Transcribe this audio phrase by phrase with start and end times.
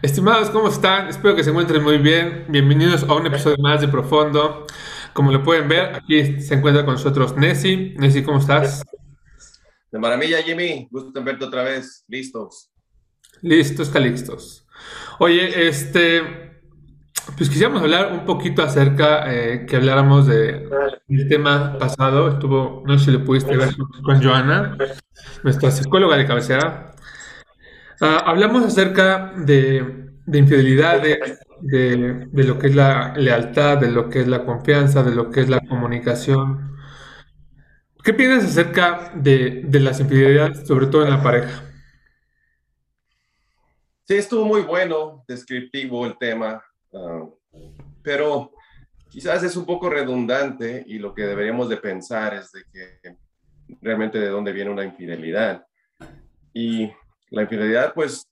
[0.00, 1.08] Estimados, ¿cómo están?
[1.08, 2.44] Espero que se encuentren muy bien.
[2.48, 4.64] Bienvenidos a un episodio más de Profundo.
[5.12, 7.96] Como lo pueden ver, aquí se encuentra con nosotros Nessie.
[7.98, 8.84] Nessie, ¿cómo estás?
[9.90, 10.86] De maravilla, Jimmy.
[10.88, 12.04] Gusto en verte otra vez.
[12.06, 12.70] Listos.
[13.42, 14.68] Listos, calixtos.
[15.18, 16.22] Oye, este,
[17.36, 20.68] pues quisiéramos hablar un poquito acerca, eh, que habláramos de,
[21.08, 22.28] del tema pasado.
[22.28, 23.74] Estuvo, no sé si lo pudiste ver
[24.04, 24.78] con Joana,
[25.42, 26.92] nuestra psicóloga de cabecera.
[28.00, 34.20] Ah, hablamos acerca de, de infidelidad, de, lo que es la lealtad, de lo que
[34.20, 36.76] es la confianza, de lo que es la comunicación.
[38.04, 41.64] ¿Qué piensas acerca de, de las infidelidades, sobre todo en la pareja?
[44.04, 46.62] Sí, estuvo muy bueno, descriptivo el tema,
[46.94, 47.24] ah,
[48.02, 48.52] pero
[49.10, 53.16] quizás es un poco redundante y lo que deberíamos de pensar es de que
[53.82, 55.66] realmente de dónde viene una infidelidad.
[56.54, 56.90] Y
[57.30, 58.26] la infidelidad pues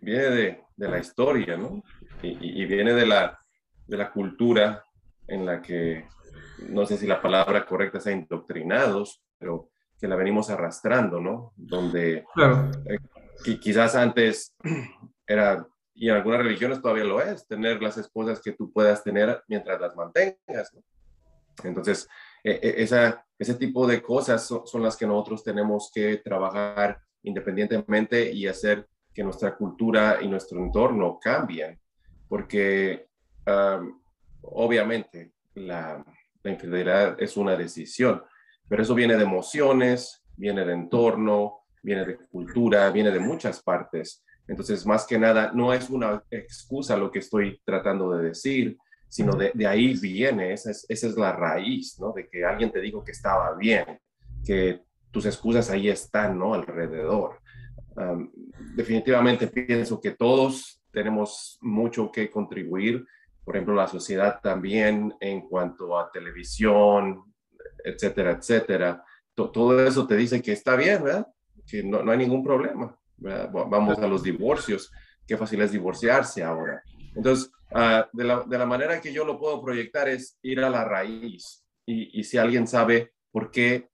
[0.00, 1.82] viene de, de la historia, ¿no?
[2.22, 3.38] Y, y, viene de la,
[3.86, 4.84] de la cultura
[5.26, 6.06] en la que,
[6.68, 11.52] no sé si la palabra correcta sea indoctrinados, pero que la venimos arrastrando, ¿no?
[11.56, 12.70] Donde Claro.
[12.86, 12.98] eh,
[13.44, 14.54] qui- quizás antes
[15.26, 19.42] era, y en algunas religiones todavía lo es, tener las esposas que tú puedas tener
[19.48, 20.82] mientras las mantengas, ¿no?
[21.64, 22.06] Entonces,
[22.44, 28.32] eh, esa, ese tipo de cosas son, son las que nosotros tenemos que trabajar independientemente
[28.32, 31.78] y hacer que nuestra cultura y nuestro entorno cambien,
[32.28, 33.06] porque
[34.42, 36.04] obviamente la,
[36.42, 38.22] la infidelidad es una decisión,
[38.68, 44.24] pero eso viene de emociones, viene de entorno, viene de cultura, viene de muchas partes.
[44.48, 48.76] Entonces, más que nada, no es una excusa lo que estoy tratando de decir,
[49.08, 52.12] sino de, de ahí viene, esa es, esa es la raíz, ¿no?
[52.12, 54.00] De que alguien te dijo que estaba bien,
[54.44, 54.82] que
[55.16, 56.52] tus excusas ahí están, ¿no?
[56.52, 57.40] Alrededor.
[58.74, 63.06] Definitivamente pienso que todos tenemos mucho que contribuir,
[63.42, 67.24] por ejemplo, la sociedad también en cuanto a televisión,
[67.82, 69.02] etcétera, etcétera.
[69.34, 71.26] To- todo eso te dice que está bien, ¿verdad?
[71.66, 72.94] Que no, no hay ningún problema.
[73.16, 74.92] Vamos a los divorcios.
[75.26, 76.82] Qué fácil es divorciarse ahora.
[77.14, 80.68] Entonces, ah, de, la, de la manera que yo lo puedo proyectar es ir a
[80.68, 81.64] la raíz.
[81.86, 83.88] Y, y si alguien sabe por qué,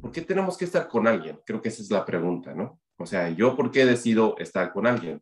[0.00, 2.80] por qué tenemos que estar con alguien, creo que esa es la pregunta, ¿no?
[2.98, 5.20] O sea, yo por qué decido estar con alguien?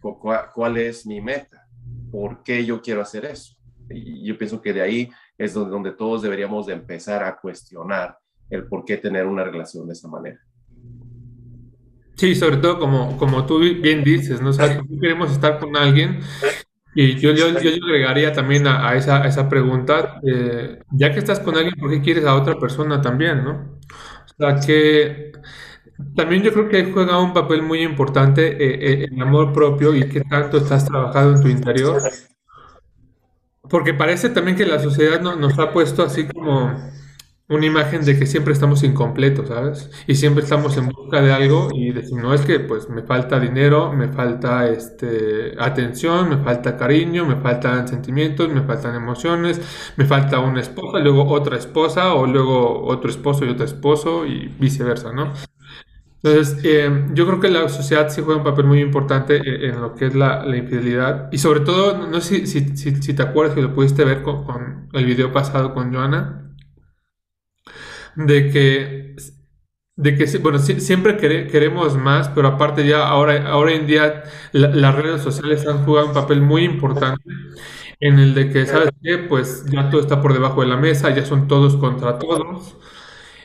[0.00, 1.66] Cu- cua- ¿Cuál es mi meta?
[2.10, 3.56] ¿Por qué yo quiero hacer eso?
[3.90, 8.18] Y yo pienso que de ahí es donde, donde todos deberíamos de empezar a cuestionar
[8.50, 10.38] el por qué tener una relación de esa manera.
[12.16, 14.50] Sí, sobre todo como, como tú bien dices, ¿no?
[14.50, 16.20] O sea, queremos estar con alguien,
[16.94, 21.18] y yo, yo, yo agregaría también a, a esa, a esa pregunta, eh, ya que
[21.18, 23.73] estás con alguien, ¿por qué quieres a otra persona también, ¿no?
[24.38, 25.32] Sea, que
[26.16, 30.08] también yo creo que juega un papel muy importante eh, eh, el amor propio y
[30.08, 32.02] qué tanto estás trabajando en tu interior.
[33.70, 36.70] Porque parece también que la sociedad no- nos ha puesto así como
[37.48, 39.90] una imagen de que siempre estamos incompletos, ¿sabes?
[40.06, 43.38] Y siempre estamos en busca de algo y decimos, no, es que pues me falta
[43.38, 49.60] dinero, me falta este, atención, me falta cariño, me faltan sentimientos, me faltan emociones,
[49.96, 54.48] me falta una esposa, luego otra esposa, o luego otro esposo y otro esposo y
[54.58, 55.32] viceversa, ¿no?
[56.22, 59.80] Entonces, eh, yo creo que la sociedad sí juega un papel muy importante en, en
[59.82, 61.28] lo que es la, la infidelidad.
[61.32, 64.22] Y sobre todo, no, sé si, si, si- si te acuerdas que lo pudiste ver
[64.22, 66.53] con, con el video pasado con Joana,
[68.16, 69.16] de que,
[69.96, 74.68] de que bueno, siempre quere- queremos más, pero aparte ya ahora, ahora en día la-
[74.70, 77.22] las redes sociales han jugado un papel muy importante
[78.00, 79.18] en el de que, ¿sabes qué?
[79.18, 82.76] Pues ya todo está por debajo de la mesa, ya son todos contra todos.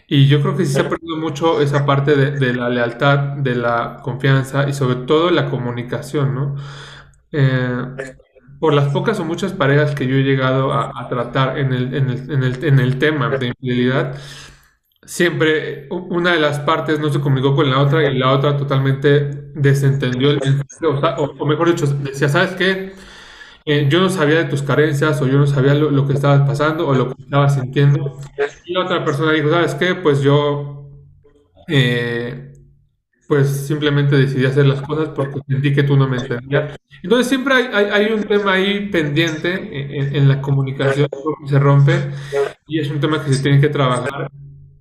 [0.08, 3.20] Y yo creo que sí se ha perdido mucho esa parte de, de la lealtad,
[3.38, 6.56] de la confianza y sobre todo la comunicación, ¿no?
[7.32, 7.86] Eh,
[8.60, 11.94] por las pocas o muchas parejas que yo he llegado a, a tratar en el,
[11.94, 14.16] en el, en el, en el tema de infidelidad,
[15.10, 19.50] siempre una de las partes no se comunicó con la otra y la otra totalmente
[19.56, 22.94] desentendió el mensaje, o, sea, mejor dicho, decía, ¿sabes qué?
[23.66, 26.88] Eh, yo no sabía de tus carencias o yo no sabía lo, que estabas pasando
[26.88, 28.20] o lo que estabas sintiendo.
[28.66, 29.96] Y la otra persona dijo, ¿sabes qué?
[29.96, 30.92] Pues yo,
[31.68, 32.54] eh,
[33.28, 36.78] pues simplemente decidí hacer las cosas porque sentí que tú no me entendías.
[37.02, 41.08] Entonces siempre hay, hay, un tema ahí pendiente en, en- en la comunicación
[41.48, 41.94] se rompe
[42.68, 44.30] y es un tema que se tiene que trabajar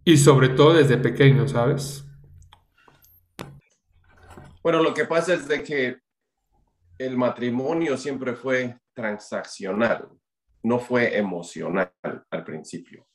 [0.09, 2.03] y sobre todo desde pequeño, ¿sabes?
[4.63, 5.99] Bueno, lo que pasa es de que
[6.97, 10.09] el matrimonio siempre fue transaccional,
[10.63, 11.93] no fue emocional
[12.31, 13.07] al principio.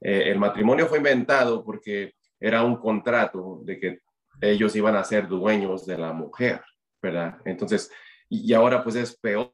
[0.00, 3.98] Eh, el matrimonio fue inventado porque era un contrato de que
[4.40, 6.62] ellos iban a ser dueños de la mujer,
[7.02, 7.36] ¿verdad?
[7.44, 7.90] Entonces,
[8.30, 9.52] y ahora pues es peor,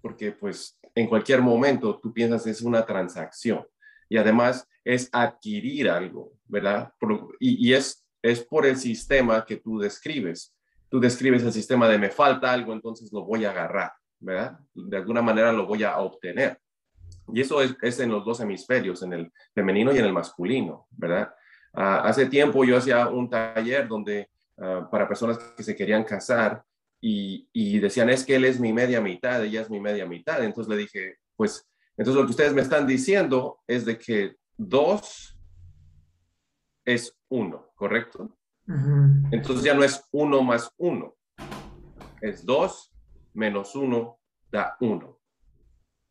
[0.00, 3.66] porque pues en cualquier momento tú piensas es una transacción
[4.08, 6.92] y además es adquirir algo, ¿verdad?
[7.40, 10.54] y, es, es por el sistema que tú describes.
[10.88, 14.58] Tú describes el sistema de me falta algo, entonces lo voy a agarrar, ¿verdad?
[14.74, 16.60] De alguna manera lo voy a obtener.
[17.32, 20.86] Y eso es, es en los dos hemisferios, en el femenino y en el masculino,
[20.90, 21.34] ¿verdad?
[21.72, 24.28] Ah, hace tiempo yo hacía un taller donde
[24.58, 26.62] ah, para personas que se querían casar
[27.00, 30.42] y, y, decían, es que él es mi media mitad, ella es mi media mitad.
[30.42, 31.66] Entonces le dije, pues,
[31.96, 35.38] entonces lo que ustedes me están diciendo es de que dos
[36.84, 38.36] es uno, ¿correcto?
[39.30, 41.14] Entonces ya no es uno más uno,
[42.20, 42.92] es dos
[43.34, 44.18] menos uno
[44.50, 45.18] da uno.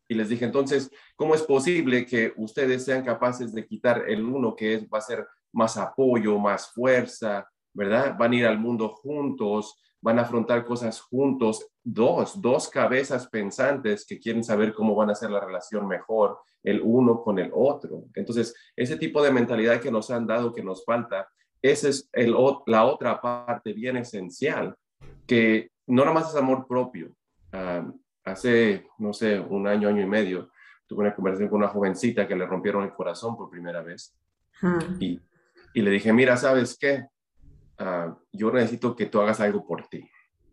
[0.06, 4.54] Y les dije, entonces, ¿cómo es posible que ustedes sean capaces de quitar el uno
[4.54, 8.14] que es, va a ser más apoyo, más fuerza, ¿verdad?
[8.18, 14.06] Van a ir al mundo juntos, van a afrontar cosas juntos, dos, dos cabezas pensantes
[14.06, 18.06] que quieren saber cómo van a hacer la relación mejor, el uno con el otro.
[18.14, 21.28] Entonces, ese tipo de mentalidad que nos han dado, que nos falta,
[21.60, 22.34] esa es el,
[22.66, 24.74] la otra parte bien esencial,
[25.26, 27.14] que no nada más es amor propio.
[28.24, 30.50] Hace, no sé, un año, año y medio,
[30.86, 34.16] tuve una conversación con una jovencita que le rompieron el corazón por primera vez.
[34.60, 34.96] Hmm.
[34.98, 35.20] Y,
[35.74, 37.06] y, le dije, mira, ¿sabes qué?
[37.78, 40.08] Ah, yo necesito que tú hagas algo por ti.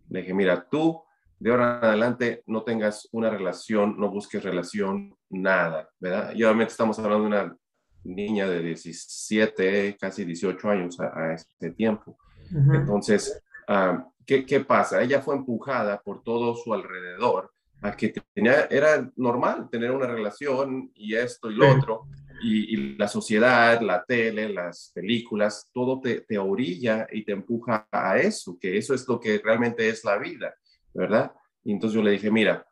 [0.09, 1.01] Le dije, mira, tú
[1.41, 6.33] de ahora en adelante no tengas una relación, no busques relación, nada, ¿verdad?
[6.35, 7.57] Y obviamente estamos hablando de una
[8.03, 12.15] niña de 17, casi 18 años a, este tiempo.
[12.51, 15.01] Entonces, ah, ¿qué, ¿qué, pasa?
[15.01, 17.51] Ella fue empujada por todo su alrededor
[17.81, 22.03] a que tenía, era normal tener una relación y esto y lo otro,
[22.43, 28.19] y, la sociedad, la tele, las películas, todo te, te, orilla y te empuja a
[28.19, 30.53] eso, que eso es lo que realmente es la vida,
[30.93, 31.33] ¿verdad?
[31.63, 32.67] Y entonces yo le dije, mira,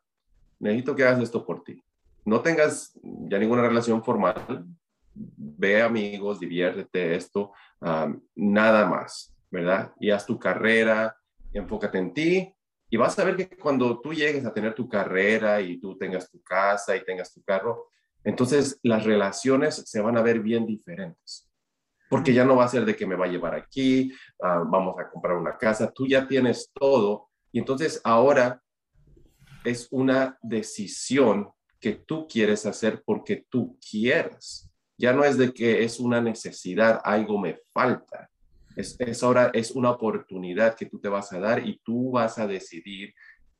[0.58, 1.82] necesito que hagas esto por ti.
[2.24, 4.66] No tengas ya ninguna relación formal,
[5.14, 7.52] ve amigos, diviértete esto,
[8.34, 9.92] nada más, ¿verdad?
[9.98, 11.16] Y haz tu carrera,
[11.52, 12.54] enfócate en ti
[12.90, 16.28] y vas a ver que cuando tú llegues a tener tu carrera y tú tengas
[16.28, 17.88] tu casa y tengas tu carro,
[18.24, 21.48] entonces las relaciones se van a ver bien diferentes.
[22.08, 24.12] Porque ya no va a ser de que me va a llevar aquí,
[24.42, 27.29] ah, vamos a comprar una casa, tú ya tienes todo.
[27.52, 28.62] Y entonces ahora
[29.64, 34.70] es una decisión que tú quieres hacer porque tú quieres.
[34.98, 38.30] Ya no es de que es una necesidad, algo me falta.
[38.76, 42.38] Es, es ahora es una oportunidad que tú te vas a dar y tú vas
[42.38, 43.14] a decidir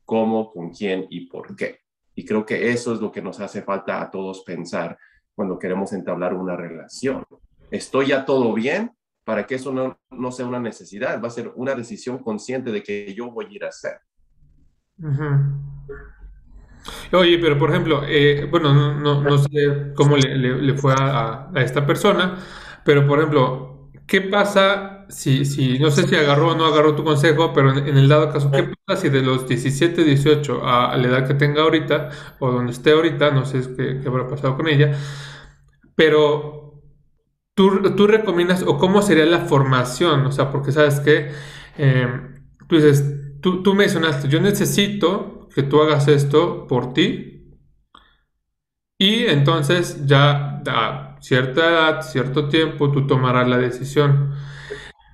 [0.04, 1.80] cómo, con quién y por qué.
[2.14, 4.98] Y creo que eso es lo que nos hace falta a todos pensar
[5.34, 7.24] cuando queremos entablar una relación.
[7.70, 8.92] ¿Estoy ya todo bien?
[9.24, 12.82] Para que eso no, no sea una necesidad, va a ser una decisión consciente de
[12.82, 14.00] que yo voy a ir a hacer.
[17.12, 21.62] Oye, pero por ejemplo, eh, bueno, no, no, sé cómo le, le, fue a, a,
[21.62, 22.38] esta persona,
[22.84, 27.04] pero por ejemplo, ¿qué pasa si, si, no sé si agarró o no agarró tu
[27.04, 31.08] consejo, pero en, el dado caso, ¿qué pasa si de los 17, 18 a, la
[31.08, 34.68] edad que tenga ahorita, o donde esté ahorita, no sé qué, qué habrá pasado con
[34.68, 34.92] ella,
[35.94, 36.59] pero
[37.96, 41.30] tú, recomiendas, o cómo sería la formación, o sea, porque sabes que
[41.78, 42.08] eh,
[42.68, 43.04] tú dices,
[43.40, 47.40] tú mencionaste, yo necesito que tú hagas esto por ti,
[48.98, 54.34] y entonces ya a cierta edad, cierto tiempo, tú tomarás la decisión.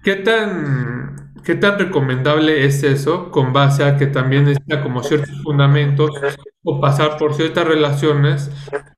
[0.02, 5.40] ¿Qué tan, ¿Qué tan recomendable es eso con base a que también necesita como ciertos
[5.42, 6.10] fundamentos
[6.64, 8.50] o pasar por ciertas relaciones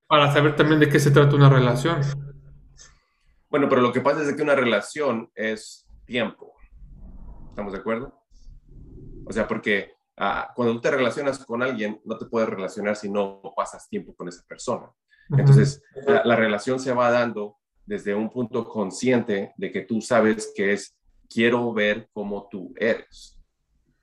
[0.06, 1.98] para saber también de qué se trata una relación?
[3.50, 6.54] Bueno, pero lo que pasa es que una relación es tiempo.
[7.48, 8.20] ¿Estamos de acuerdo?
[9.24, 13.10] O sea, porque ah, cuando tú te relacionas con alguien, no te puedes relacionar si
[13.10, 14.90] no pasas tiempo con esa persona.
[15.30, 20.72] Entonces, la, relación se va dando desde un punto consciente de que tú sabes que
[20.72, 20.96] es
[21.28, 23.38] quiero ver cómo tú eres.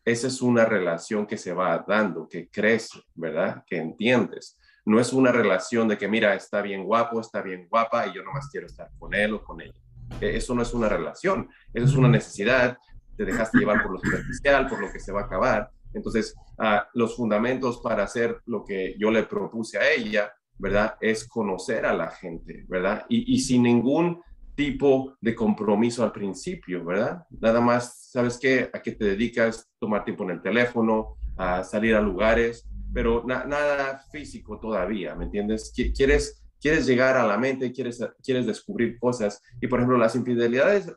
[0.04, 3.64] Esa es una relación que se va dando, que crece, ¿verdad?
[3.66, 4.58] Que entiendes.
[4.86, 8.24] No es una relación de que, mira, está bien guapo, está bien guapa y yo
[8.24, 9.74] nomás quiero estar con él o con ella.
[10.22, 12.78] E, eso no es una relación, eso es una necesidad.
[13.18, 15.72] Te dejaste llevar por lo superficial, por lo que se va a acabar.
[15.94, 20.96] Entonces, ah, los fundamentos para hacer lo que yo le propuse a ella, ¿verdad?
[21.02, 23.06] Es conocer a la gente, ¿verdad?
[23.10, 24.22] Y, y sin ningún
[24.56, 27.26] tipo de compromiso al principio, ¿verdad?
[27.40, 28.70] Nada más, ¿sabes qué?
[28.74, 29.70] ¿A qué te dedicas?
[29.80, 35.74] Tomar tiempo en el teléfono, a salir a lugares, pero nada físico todavía, ¿me entiendes?
[35.96, 39.42] Quieres, quieres llegar a la mente, quieres, quieres descubrir cosas.
[39.62, 40.92] Y por ejemplo, las infidelidades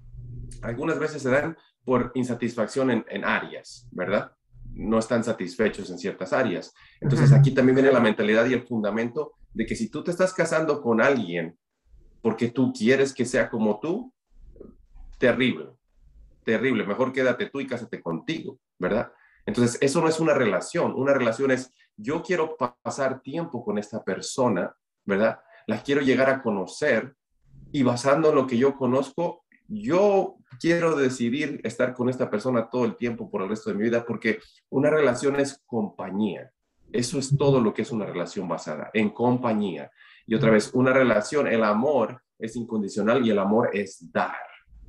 [0.62, 4.32] algunas veces se dan por insatisfacción en, en áreas, ¿verdad?
[4.74, 6.72] no están satisfechos en ciertas áreas.
[7.00, 10.32] Entonces aquí también viene la mentalidad y el fundamento de que si tú te estás
[10.32, 11.58] casando con alguien
[12.22, 14.12] porque tú quieres que sea como tú,
[15.18, 15.70] terrible,
[16.44, 16.86] terrible.
[16.86, 19.12] Mejor quédate tú y cásate contigo, ¿verdad?
[19.48, 20.92] Entonces, eso no es una relación.
[20.94, 24.76] Una relación es, yo quiero pasar tiempo con esta persona,
[25.06, 25.40] ¿verdad?
[25.66, 27.16] La quiero llegar a conocer
[27.72, 32.84] y basando en lo que yo conozco, yo quiero decidir estar con esta persona todo
[32.84, 34.38] el tiempo por el resto de mi vida porque
[34.68, 36.52] una relación es compañía.
[36.92, 39.90] Eso es todo lo que es una relación basada en compañía.
[40.26, 44.36] Y otra vez, una relación, el amor es incondicional y el amor es dar,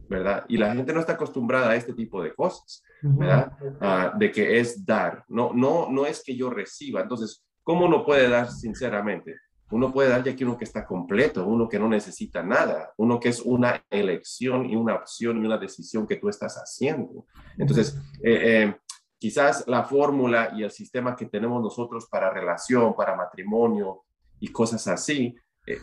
[0.09, 0.43] ¿verdad?
[0.47, 3.53] Y la gente no está acostumbrada a este tipo de cosas, ¿verdad?
[3.79, 5.23] Ah, de que es dar.
[5.27, 7.01] No, no, no es que yo reciba.
[7.01, 9.35] Entonces, ¿cómo uno puede dar sinceramente?
[9.71, 13.19] Uno puede dar ya que uno que está completo, uno que no necesita nada, uno
[13.19, 17.27] que es una elección y una opción y una decisión que tú estás haciendo.
[17.55, 18.75] Entonces, eh, eh,
[19.19, 24.05] quizás la fórmula y el sistema que tenemos nosotros para relación, para matrimonio
[24.39, 25.35] y cosas así,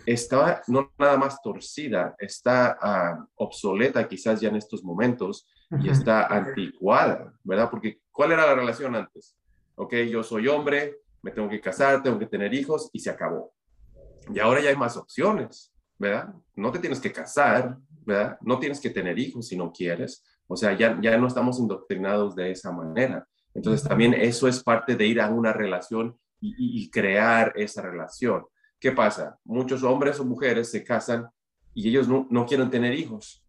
[0.07, 5.47] está no nada más torcida, está ah, obsoleta quizás ya en estos momentos
[5.81, 7.71] y está anticuada, ¿verdad?
[7.71, 9.37] Porque ¿cuál era la relación antes?
[9.75, 13.53] Ok, yo soy hombre, me tengo que casar, tengo que tener hijos y se acabó.
[14.33, 16.35] Y ahora ya hay más opciones, ¿verdad?
[16.55, 18.39] No te tienes que casar, ¿verdad?
[18.41, 20.25] No tienes que tener hijos si no quieres.
[20.47, 23.27] O sea, ya, ya no estamos indoctrinados de esa manera.
[23.55, 28.45] Entonces también eso es parte de ir a una relación y, crear esa relación.
[28.79, 29.39] ¿Qué pasa?
[29.45, 31.29] Muchos hombres o mujeres se casan
[31.75, 33.45] y ellos no, no quieren tener hijos.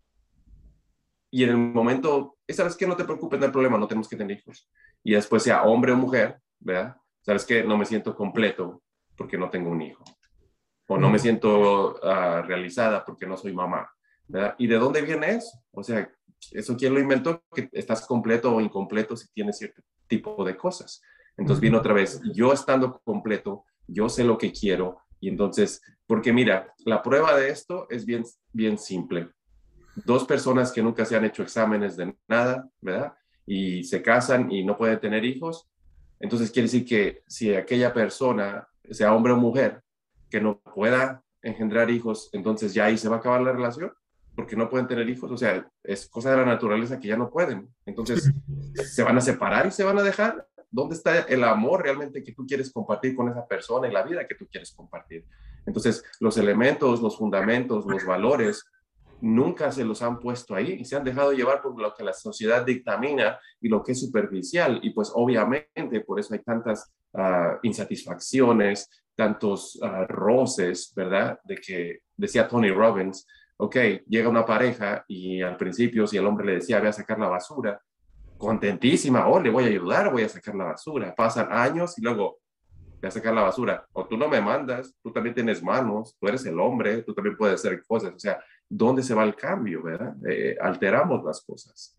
[1.30, 2.88] Y en el momento, ¿sabes qué?
[2.88, 4.70] No te preocupes, no hay problema, no tenemos que tener hijos.
[5.04, 6.96] Y después sea hombre o mujer, ¿verdad?
[7.22, 7.64] ¿Sabes qué?
[7.64, 8.82] No me siento completo
[9.16, 10.04] porque no tengo un hijo
[10.88, 13.90] o no me siento ah, realizada porque no soy mamá.
[14.28, 14.56] ¿verdad?
[14.58, 15.62] ¿Y de dónde viene eso?
[15.72, 16.10] O sea,
[16.52, 17.44] ¿eso quién lo inventó?
[17.54, 21.02] Que estás completo o incompleto si tienes cierto tipo de cosas.
[21.36, 25.00] Entonces viene otra vez, yo estando completo, yo sé lo que quiero.
[25.20, 29.30] Y entonces, porque mira, la prueba de esto es bien, bien simple.
[30.06, 33.14] Dos personas que nunca se han hecho exámenes de nada, ¿verdad?
[33.46, 35.68] Y se casan y no pueden tener hijos.
[36.20, 39.82] Entonces quiere decir que si aquella persona, sea hombre o mujer,
[40.30, 43.92] que no pueda engendrar hijos, entonces ya ahí se va a acabar la relación,
[44.36, 47.30] porque no pueden tener hijos, o sea, es cosa de la naturaleza que ya no
[47.30, 47.70] pueden.
[47.86, 48.32] Entonces,
[48.74, 50.47] ¿se van a separar y se van a dejar?
[50.70, 54.28] ¿Dónde está el amor realmente que tú quieres compartir con esa persona y la vida
[54.28, 55.26] que tú quieres compartir?
[55.66, 58.66] Entonces, los elementos, los fundamentos, los valores,
[59.22, 62.14] nunca se los han puesto ahí y se han dejado llevar por lo que la
[62.14, 64.80] sociedad dictamina y lo que es superficial.
[64.84, 71.40] Y pues obviamente por eso hay tantas ah, insatisfacciones, tantos uh, roces, ¿verdad?
[71.44, 73.26] De que decía Tony Robbins,
[73.58, 73.76] ok,
[74.08, 77.28] llega una pareja y al principio si el hombre le decía, voy a sacar la
[77.28, 77.82] basura,
[78.38, 81.14] contentísima, oh, le voy a ayudar, voy a sacar la basura.
[81.16, 82.40] Pasan años y luego
[83.02, 83.86] voy a sacar la basura.
[83.94, 87.36] O tú no me mandas, tú también tienes manos, tú eres el hombre, tú también
[87.36, 88.14] puedes hacer cosas.
[88.14, 88.40] O sea,
[88.70, 90.16] ¿dónde se va el cambio, verdad?
[90.30, 91.96] Eh, alteramos las cosas.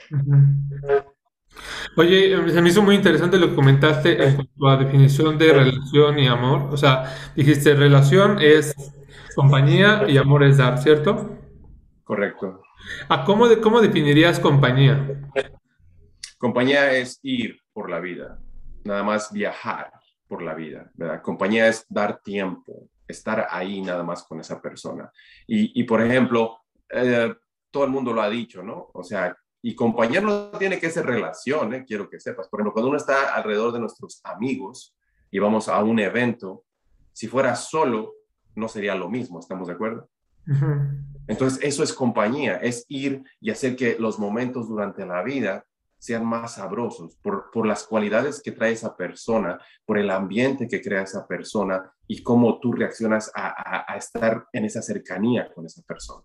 [1.97, 5.53] Oye, eh, se me hizo muy interesante lo que comentaste en cuanto a definición de
[5.53, 6.69] relación y amor.
[6.71, 8.75] O sea, dijiste relación es
[9.35, 11.37] compañía y amor es dar, ¿cierto?
[12.05, 12.63] Correcto.
[13.09, 15.29] ¿A cómo, de, cómo definirías compañía?
[16.39, 18.39] Compañía es ir por la vida,
[18.85, 19.93] nada más viajar
[20.29, 21.21] por la vida, ¿verdad?
[21.21, 25.11] Compañía es dar tiempo, estar ahí nada más con esa persona.
[25.47, 27.35] Y, por ejemplo, eh,
[27.71, 28.91] todo el mundo lo ha dicho, ¿no?
[28.95, 31.85] O sea, y compañía no tiene que ser relación, ¿eh?
[31.87, 32.49] quiero que sepas.
[32.49, 34.97] Por ejemplo, cuando uno está alrededor de nuestros amigos
[35.31, 36.65] y vamos a un evento,
[37.13, 38.15] si fuera solo,
[38.55, 40.09] no sería lo mismo, ¿estamos de acuerdo?
[41.27, 45.65] Entonces, eso es compañía, es ir y hacer que los momentos durante la vida
[45.99, 50.81] sean más sabrosos por, por las cualidades que trae esa persona, por el ambiente que
[50.81, 55.83] crea esa persona y cómo tú reaccionas a, a, estar en esa cercanía con esa
[55.83, 56.25] persona.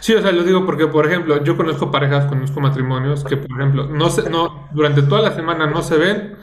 [0.00, 3.50] Sí, o sea, lo digo porque, por ejemplo, yo conozco parejas, conozco matrimonios que, por
[3.60, 6.36] ejemplo, no se, no, durante toda la semana no se ven,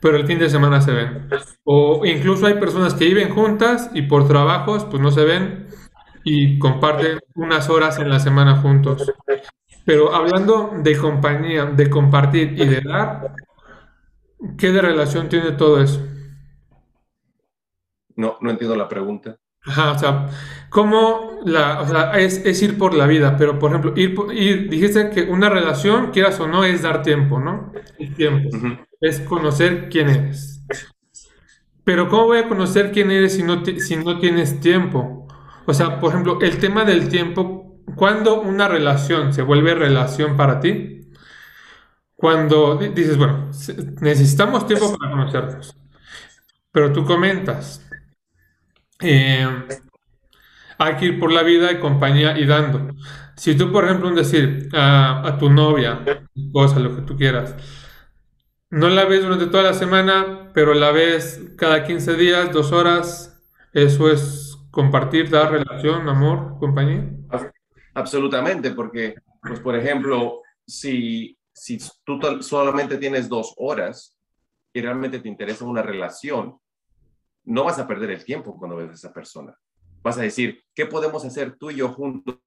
[0.00, 1.28] pero el fin de semana se ven.
[1.64, 5.68] O incluso hay personas que viven juntas y por trabajos, pues no se ven
[6.24, 9.12] y comparten unas horas en la semana juntos.
[9.86, 13.34] Pero hablando de compañía, de compartir y de dar,
[14.58, 16.04] ¿qué de relación tiene todo eso?
[18.16, 19.38] No, no entiendo la pregunta.
[19.64, 20.28] Ajá, o sea,
[20.70, 25.10] ¿cómo la, o sea, es, ir por la vida, pero por ejemplo, ir, ir, dijiste
[25.10, 27.72] que una relación, quieras o no, es dar tiempo, ¿no?
[27.98, 28.48] El tiempo.
[29.00, 30.64] Es conocer quién eres.
[31.84, 35.28] Pero ¿cómo voy a conocer quién eres si no, si no tienes tiempo?
[35.64, 40.60] O sea, por ejemplo, el tema del tiempo, ¿cuándo una relación se vuelve relación para
[40.60, 40.96] ti?
[42.16, 43.50] cuando dices, bueno,
[44.00, 45.76] necesitamos tiempo para conocernos,
[46.72, 47.86] pero tú comentas,
[49.00, 49.46] eh,
[50.78, 52.94] hay que ir por la vida y compañía y dando.
[53.36, 56.02] Si tú, por ejemplo, un decir a, a tu novia,
[56.34, 57.54] esposa, lo que tú quieras,
[58.70, 63.42] no la ves durante toda la semana, pero la ves cada 15 días, dos horas,
[63.72, 67.10] eso es compartir, dar relación, amor, compañía.
[67.96, 74.18] Absolutamente, porque, pues, por ejemplo, si, si tú solamente tienes dos horas
[74.74, 76.58] y realmente te interesa una relación,
[77.44, 79.56] no vas a perder el tiempo cuando ves a esa persona.
[80.02, 82.38] Vas a decir, ¿qué podemos hacer tú y yo juntos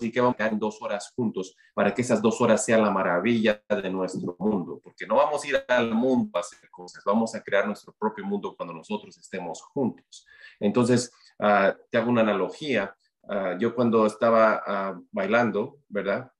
[0.00, 2.90] y que vamos a quedar dos horas juntos para que esas dos horas sean la
[2.90, 7.34] maravilla de nuestro mundo, porque no vamos a ir al mundo a hacer cosas, vamos
[7.34, 10.26] a crear nuestro propio mundo cuando nosotros estemos juntos.
[10.58, 12.95] Entonces, uh, te hago una analogía.
[13.28, 16.30] Uh, yo cuando estaba uh, bailando, ¿verdad?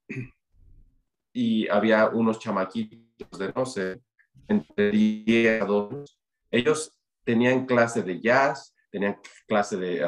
[1.33, 4.01] Y había unos chamaquitos de, no sé,
[4.47, 6.15] entre 10 a 12,
[6.49, 10.03] ellos tenían clase de jazz, tenían clase de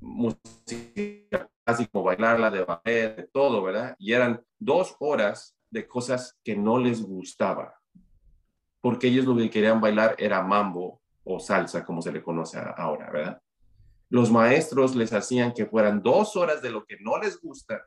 [0.00, 3.94] música así como bailarla, de ballet, de todo, ¿verdad?
[3.98, 7.74] Y eran dos horas de cosas que no les gustaba,
[8.80, 13.10] porque ellos lo que querían bailar era mambo o salsa, como se le conoce ahora,
[13.10, 13.40] ¿verdad?
[14.10, 17.86] Los maestros les hacían que fueran dos horas de lo que no les gusta,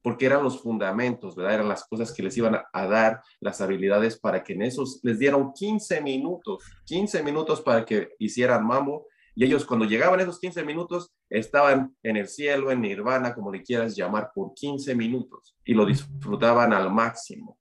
[0.00, 1.54] porque eran los fundamentos, ¿verdad?
[1.54, 5.18] Eran las cosas que les iban a, dar las habilidades para que en esos les
[5.18, 10.64] dieron 15 minutos, 15 minutos para que hicieran mambo y ellos cuando llegaban esos 15
[10.64, 15.74] minutos estaban en el cielo, en nirvana, como le quieras llamar, por 15 minutos y
[15.74, 17.58] lo disfrutaban al máximo.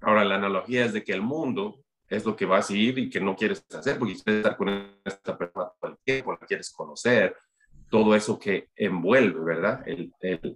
[0.00, 1.82] Ahora, la analogía es de que el mundo
[2.16, 4.68] es lo que vas a ir y que no quieres hacer porque quieres estar con
[5.04, 7.36] esta persona todo el tiempo, la quieres conocer,
[7.88, 9.84] todo eso que envuelve, ¿verdad?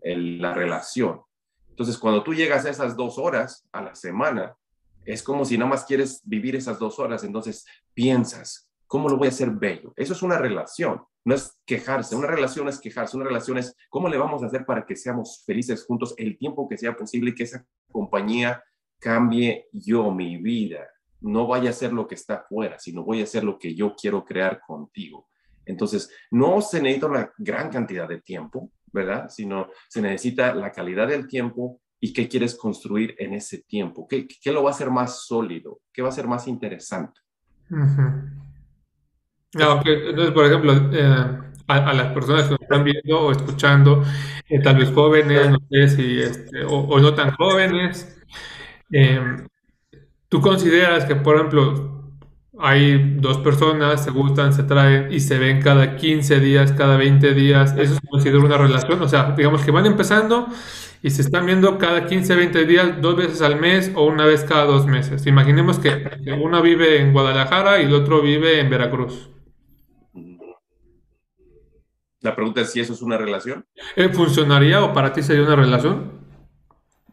[0.04, 1.22] la relación.
[1.68, 4.56] Entonces, cuando tú llegas a esas dos horas a la semana,
[5.04, 9.26] es como si nada más quieres vivir esas dos horas, entonces piensas, ¿Cómo lo voy
[9.26, 9.92] a hacer bello?
[9.96, 12.14] Eso es una relación, no es quejarse.
[12.14, 15.42] Una relación es quejarse, una relación es cómo le vamos a hacer para que seamos
[15.44, 18.62] felices juntos el tiempo que sea posible y que esa compañía
[19.00, 20.86] cambie yo, mi vida.
[21.26, 23.94] No vaya a ser lo que está afuera, sino voy a hacer lo que yo
[23.94, 25.28] quiero crear contigo.
[25.64, 29.28] Entonces, no se necesita una gran cantidad de tiempo, ¿verdad?
[29.28, 34.06] Sino se necesita la calidad del tiempo y qué quieres construir en ese tiempo.
[34.08, 35.80] ¿Qué, qué lo va a hacer más sólido?
[35.92, 37.20] ¿Qué va a ser más interesante?
[37.68, 44.04] No, entonces, por ejemplo, eh, a, las personas que nos están viendo o escuchando,
[44.48, 48.22] eh, tal vez jóvenes, no sé si, este, o, no tan jóvenes,
[48.90, 49.46] em,
[50.28, 51.96] ¿tú consideras que, por ejemplo,
[52.58, 57.34] hay dos personas, se gustan, se traen y se ven cada 15 días, cada 20
[57.34, 57.74] días?
[57.76, 59.00] ¿Eso se considera una relación?
[59.02, 60.48] O sea, digamos que van empezando
[61.02, 64.44] y se están viendo cada 15, 20 días, dos veces al mes o una vez
[64.44, 65.26] cada dos meses.
[65.26, 66.08] Imaginemos que
[66.40, 69.30] uno vive en Guadalajara y el otro vive en Veracruz.
[72.20, 73.66] La pregunta es si eso es una relación.
[73.94, 76.12] Eh, ¿Funcionaría o para ti sería una relación?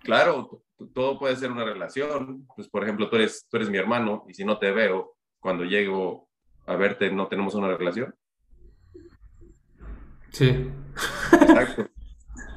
[0.01, 0.62] Claro,
[0.93, 2.47] todo puede ser una relación.
[2.55, 5.63] Pues, por ejemplo, tú eres, tú eres mi hermano y si no te veo, cuando
[5.63, 6.29] llego
[6.65, 8.15] a verte, ¿no tenemos una relación?
[10.31, 10.71] Sí.
[11.31, 11.87] Exacto.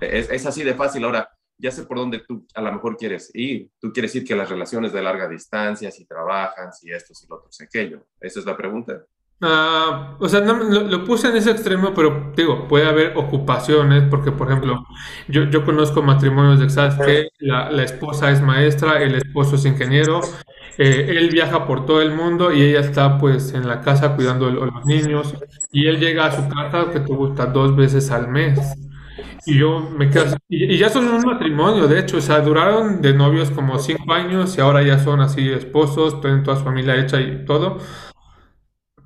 [0.01, 1.05] Es, es así de fácil.
[1.05, 3.71] Ahora, ya sé por dónde tú a lo mejor quieres ir.
[3.81, 7.37] Tú quieres ir que las relaciones de larga distancia, si trabajan, si esto, si lo
[7.37, 8.07] otro, si aquello.
[8.21, 9.05] Esa es la pregunta.
[9.43, 14.33] Ah, o sea, no, lo, puse en ese extremo, pero digo, puede haber ocupaciones, porque
[14.33, 14.87] por ejemplo,
[15.29, 20.21] yo, conozco matrimonios de ¿sabes que la, la, esposa es maestra, el esposo es ingeniero,
[20.79, 24.47] eh, él viaja por todo el mundo y ella está pues en la casa cuidando
[24.47, 25.35] a los niños,
[25.71, 28.59] y él llega a su casa que te gusta dos veces al mes.
[29.45, 33.01] Y yo me quedo y, y, ya son un matrimonio, de hecho, o sea, duraron
[33.01, 36.97] de novios como cinco años y ahora ya son así esposos, tienen toda su familia
[36.97, 37.79] hecha y todo.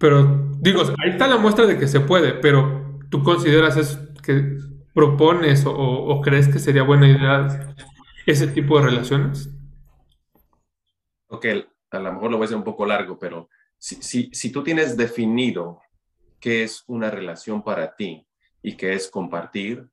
[0.01, 4.57] Pero digo, ahí está la muestra de que se puede, pero ¿tú consideras eso que
[4.95, 7.75] propones o, crees que sería buena idea
[8.25, 9.51] ese tipo de relaciones?
[11.29, 11.47] Ok,
[11.91, 14.65] a lo mejor lo voy a hacer un poco largo, pero si, si, si tú
[14.65, 15.83] tienes definido
[16.41, 18.27] qué es una relación para ti
[18.63, 19.87] y qué es compartir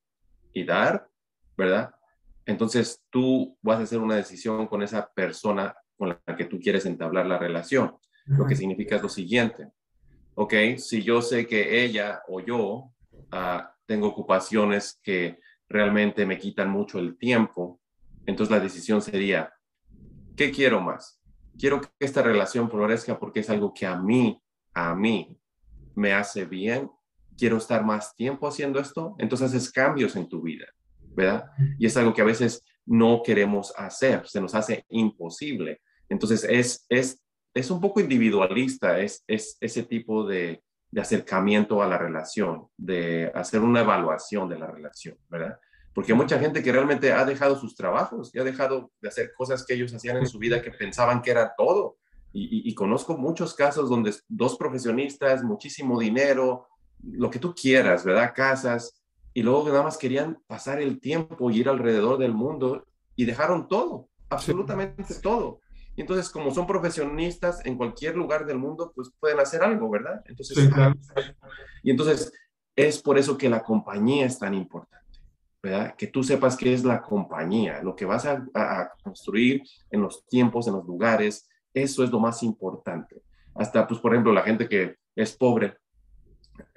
[0.54, 1.10] y dar,
[1.58, 1.94] ¿verdad?
[2.46, 6.86] Entonces tú vas a hacer una decisión con esa persona con la que tú quieres
[6.86, 7.98] entablar la relación.
[8.26, 9.68] Lo que significa es lo siguiente
[10.40, 12.94] ok, si yo sé que ella o yo
[13.32, 17.82] ah, tengo ocupaciones que realmente me quitan mucho el tiempo,
[18.28, 19.52] entonces la decisión sería,
[20.36, 21.20] ¿qué quiero más?
[21.58, 24.40] Quiero que esta relación florezca porque es algo que a mí,
[24.76, 25.40] a mí,
[25.96, 26.92] me hace bien.
[27.36, 29.16] Quiero estar más tiempo haciendo esto.
[29.18, 30.68] Entonces haces cambios en tu vida,
[31.16, 31.50] ¿verdad?
[31.80, 35.82] Y es algo que a veces no queremos hacer, se nos hace imposible.
[36.08, 37.24] Entonces es, es,
[37.54, 43.32] es un poco individualista, es, es ese tipo de, de acercamiento a la relación, de
[43.34, 45.60] hacer una evaluación de la relación, ¿verdad?
[45.94, 49.34] Porque hay mucha gente que realmente ha dejado sus trabajos y ha dejado de hacer
[49.36, 51.98] cosas que ellos hacían en su vida que pensaban que era todo.
[52.34, 56.68] Y, y, conozco muchos casos donde dos profesionistas, muchísimo dinero,
[57.02, 58.34] lo que tú quieras, ¿verdad?
[58.36, 59.02] Casas,
[59.34, 63.68] y luego nada más querían pasar el tiempo y ir alrededor del mundo y dejaron
[63.68, 65.62] todo, absolutamente todo.
[65.98, 70.22] Y entonces, como son profesionistas en cualquier lugar del mundo, pues pueden hacer algo, ¿verdad?
[70.26, 70.70] Entonces,
[71.82, 72.32] Y entonces,
[72.76, 75.20] es por eso que la compañía es tan importante,
[75.62, 75.96] ¿verdad?
[75.98, 80.24] Que tú sepas qué es la compañía, lo que vas a, a construir en los
[80.28, 83.24] tiempos, en los lugares, eso es lo más importante.
[83.56, 85.78] Hasta, pues, por ejemplo, la gente que es pobre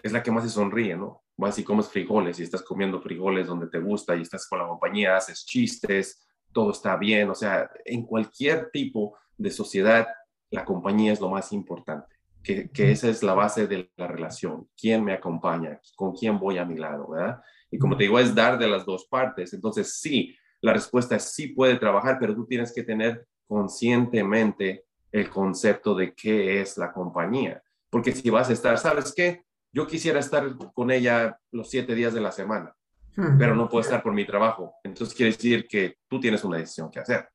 [0.02, 1.22] es la que más se sonríe, ¿no?
[1.37, 4.66] Vas y comes frijoles y estás comiendo frijoles donde te gusta y estás con la
[4.66, 10.06] compañía, haces chistes, todo está bien, o sea, en cualquier tipo de sociedad,
[10.50, 14.68] la compañía es lo más importante, que, que, esa es la base de la relación,
[14.76, 17.40] quién me acompaña, con quién voy a mi lado, ¿verdad?
[17.70, 21.32] Y como te digo, es dar de las dos partes, entonces sí, la respuesta es
[21.32, 26.92] sí puede trabajar, pero tú tienes que tener conscientemente el concepto de qué es la
[26.92, 29.44] compañía, porque si vas a estar, ¿sabes qué?
[29.72, 32.74] Yo quisiera estar con ella los siete días de la semana,
[33.14, 34.74] pero no puedo estar por mi trabajo.
[34.84, 37.28] Entonces quiere decir que tú tienes una decisión que hacer.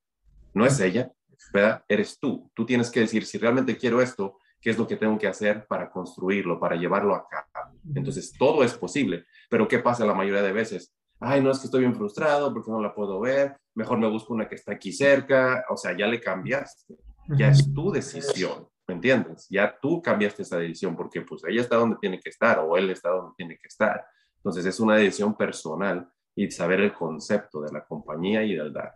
[0.53, 1.11] No es ella,
[1.53, 1.83] ¿verdad?
[1.87, 2.49] Eres tú.
[2.53, 5.65] Tú tienes que decir, si realmente quiero esto, ¿qué es lo que tengo que hacer
[5.67, 7.77] para construirlo, para llevarlo a cabo?
[7.93, 9.25] Entonces, todo es posible.
[9.49, 10.93] Pero ¿qué pasa la mayoría de veces?
[11.19, 13.57] Ay, no, es que estoy bien frustrado porque no la puedo ver.
[13.73, 15.65] Mejor me busco una que está aquí cerca.
[15.69, 16.95] O sea, ya le cambiaste.
[17.29, 18.67] Ya es tu decisión.
[18.87, 19.47] ¿Me entiendes?
[19.49, 22.91] Ya tú cambiaste esa decisión porque pues ella está donde tiene que estar o él
[22.91, 24.05] está donde tiene que estar.
[24.45, 28.93] Entonces es una decisión personal y saber el concepto de la compañía y del dar.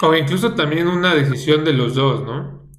[0.00, 2.70] O incluso también una decisión de los dos, ¿no?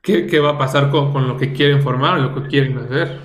[0.00, 3.20] ¿Qué, qué va a pasar con, con, lo que quieren formar lo que quieren hacer?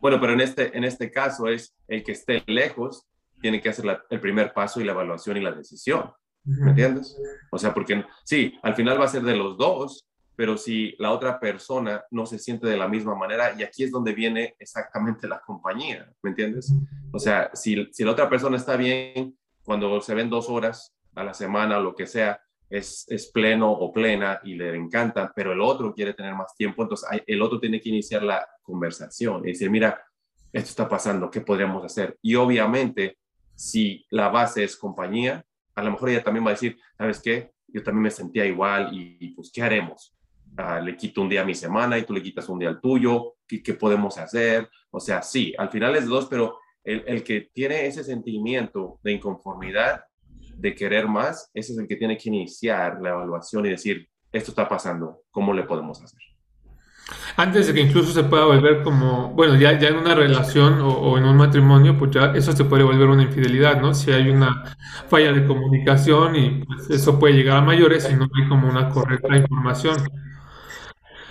[0.00, 3.06] Bueno, pero en este, en este caso es el que esté lejos,
[3.40, 6.10] tiene que hacer la, el primer paso y la evaluación y la decisión.
[6.42, 7.16] ¿Me entiendes?
[7.52, 11.12] O sea, porque sí, al final va a ser de los dos, pero si la
[11.12, 15.28] otra persona no se siente de la misma manera, y aquí es donde viene exactamente
[15.28, 16.72] la compañía, ¿me entiendes?
[17.12, 21.24] O sea, si, si la otra persona está bien, cuando se ven dos horas a
[21.24, 25.60] la semana lo que sea, es, es, pleno o plena y le encanta, pero el
[25.60, 29.70] otro quiere tener más tiempo, entonces el otro tiene que iniciar la conversación y decir,
[29.70, 30.02] mira,
[30.52, 32.18] esto está pasando, ¿qué podríamos hacer?
[32.22, 33.18] Y obviamente,
[33.54, 35.44] si la base es compañía,
[35.74, 37.52] a lo mejor ella también va a decir, ¿sabes qué?
[37.68, 40.14] Yo también me sentía igual y, y pues, ¿qué haremos?
[40.58, 42.80] Uh, le quito un día a mi semana y tú le quitas un día al
[42.80, 44.68] tuyo, ¿qué, podemos hacer?
[44.90, 50.04] O sea, sí, al final es dos, pero el, que tiene ese sentimiento de inconformidad,
[50.56, 54.50] de querer más, ese es el que tiene que iniciar la evaluación y decir, esto
[54.50, 56.20] está pasando, ¿cómo le podemos hacer?
[57.36, 60.88] Antes de que incluso se pueda volver como, bueno, ya, ya en una relación o,
[60.88, 63.92] o, en un matrimonio, pues ya eso se puede volver una infidelidad, ¿no?
[63.92, 64.76] Si hay una
[65.08, 68.88] falla de comunicación y pues eso puede llegar a mayores si no hay como una
[68.88, 69.96] correcta información.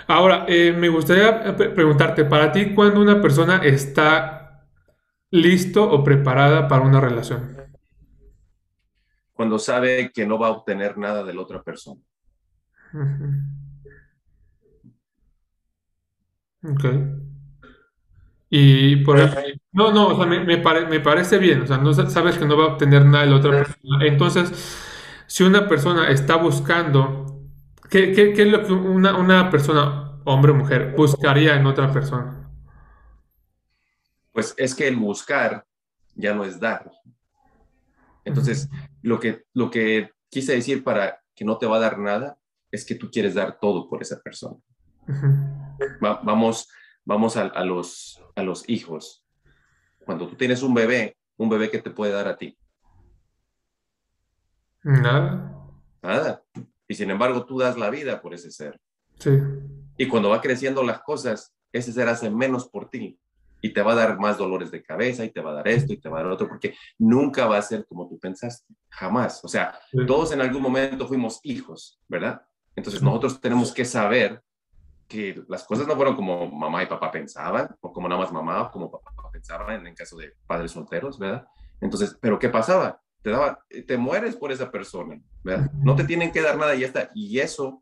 [0.07, 4.65] Ahora, eh, me gustaría preguntarte, para ti, ¿cuándo una persona está
[5.31, 7.57] listo o preparada para una relación?
[9.33, 12.01] Cuando sabe que no va a obtener nada de la otra persona.
[12.93, 13.63] Uh -huh.
[16.71, 16.85] Ok.
[18.49, 21.79] Y por ejemplo, no, no, o sea, me, me, pare, me, parece bien, o sea,
[21.79, 24.05] no sabes que no va a obtener nada de la otra persona.
[24.05, 24.51] Entonces,
[25.25, 27.32] si una persona está buscando
[27.93, 31.93] ¿Qué, qué, qué es lo que una, una persona, hombre o mujer, buscaría en otra
[31.93, 32.49] persona?
[34.31, 35.63] Pues es que el buscar
[36.15, 36.91] ya no es dar.
[38.25, 38.89] Entonces, uh -huh.
[39.03, 42.35] lo, que, lo que quise decir para que no te va a dar nada
[42.71, 44.57] es que tú quieres dar todo por esa persona.
[45.07, 45.99] Uh -huh.
[46.03, 46.67] Va, vamos
[47.05, 49.23] vamos a, a, los, a los hijos.
[50.03, 52.57] Cuando tú tienes un bebé, un bebé que te puede dar a ti.
[54.81, 55.69] Nada.
[56.01, 56.43] Nada.
[56.93, 58.79] Y sin embargo, tú das la vida por ese ser.
[59.17, 59.31] Sí.
[59.97, 63.17] Y cuando va creciendo las cosas, ese ser hace menos por ti.
[63.61, 65.91] Y te va a dar más dolores de cabeza y te va a dar esto
[65.91, 68.75] y te va a dar otro, porque nunca va a ser como tú pensaste.
[68.89, 69.43] Jamás.
[69.43, 70.05] O sea, sí.
[70.05, 72.43] todos en algún momento fuimos hijos, ¿verdad?
[72.75, 74.43] Entonces nosotros tenemos que saber
[75.07, 78.61] que las cosas no fueron como mamá y papá pensaban, o como nada más mamá
[78.61, 81.47] o como papá pensaban en el caso de padres solteros, ¿verdad?
[81.81, 83.01] Entonces, ¿pero qué pasaba?
[83.23, 85.71] Te daba, te mueres por esa persona, ¿verdad?
[85.81, 87.09] No te tienen que dar nada y ya está.
[87.15, 87.81] Y eso,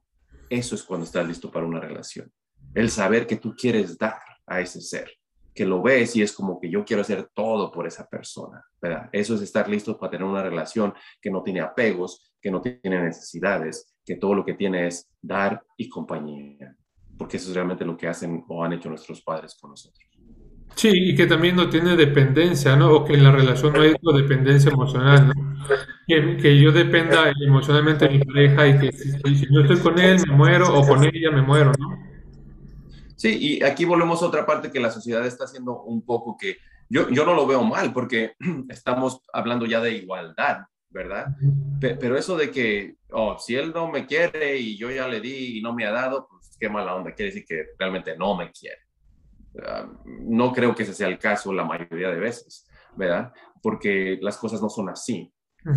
[0.49, 2.31] eso es cuando estás listo para una relación.
[2.75, 5.11] El saber que tú quieres dar a ese ser.
[5.53, 9.09] que lo ves y es como que yo quiero hacer todo por esa persona, ¿verdad?
[9.11, 13.01] Eso es estar listo para tener una relación que no tiene apegos, que no tiene
[13.01, 16.75] necesidades, que todo lo que tiene es dar y compañía,
[17.17, 20.07] porque eso es realmente lo que hacen o han hecho nuestros padres con nosotros.
[20.75, 22.91] Sí, y que también no tiene dependencia, ¿no?
[22.91, 25.65] O que en la relación no hay dependencia emocional, ¿no?
[26.07, 29.99] Que, que yo dependa emocionalmente de mi pareja y que si, si yo estoy con
[29.99, 32.11] él me muero o con ella me muero, ¿no?
[33.15, 36.57] Sí, y aquí volvemos a otra parte que la sociedad está haciendo un poco que
[36.89, 38.33] yo, yo no lo veo mal porque
[38.69, 41.27] estamos hablando ya de igualdad, ¿verdad?
[41.79, 45.59] Pero eso de que, oh, si él no me quiere y yo ya le di
[45.59, 48.51] y no me ha dado, pues qué mala onda, quiere decir que realmente no me
[48.51, 48.81] quiere.
[49.65, 53.33] Ah, no creo que ese sea el caso la mayoría de veces, ¿verdad?
[53.61, 55.31] Porque las cosas no son así.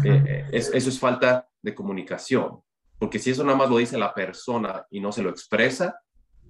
[0.05, 2.61] Eh, eh, eso es falta de comunicación,
[2.99, 6.01] porque si eso nada más lo dice la persona y no se lo expresa,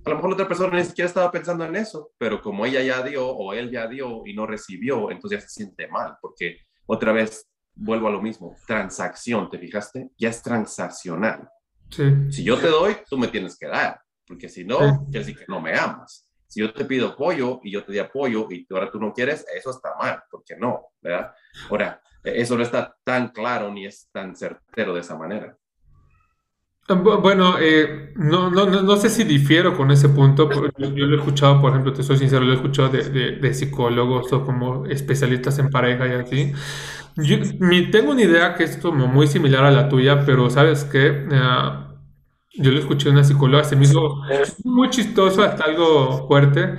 [0.04, 2.82] a lo mejor la otra persona ni siquiera estaba pensando en eso, pero como ella
[2.82, 6.58] ya dio o él ya dio y no recibió, entonces ya se siente mal, porque
[6.86, 10.10] otra vez vuelvo a lo mismo, transacción, ¿te fijaste?
[10.16, 11.48] Ya es transaccional.
[11.88, 15.44] Si yo te doy, tú me tienes que dar, porque si no, quiere decir que
[15.48, 16.28] no me amas.
[16.54, 19.44] Si yo te pido apoyo y yo te di apoyo y ahora tú no quieres,
[19.58, 21.32] eso está mal, porque no, ¿verdad?
[21.68, 25.58] Ahora, eso no está tan claro ni es tan certero de esa manera.
[26.86, 30.48] Bueno, eh, no, no, no, sé si difiero con ese punto.
[30.78, 34.32] Yo, lo he escuchado, por ejemplo, te soy sincero, lo he escuchado de, de, psicólogos
[34.32, 36.52] o como especialistas en pareja y así.
[37.16, 37.38] Yo,
[37.90, 41.26] tengo una idea que es como muy similar a la tuya, pero ¿sabes qué?
[41.32, 41.93] Ah,
[42.56, 44.22] yo lo escuché de una psicóloga, se me hizo
[44.64, 46.74] muy chistoso, hasta algo fuerte.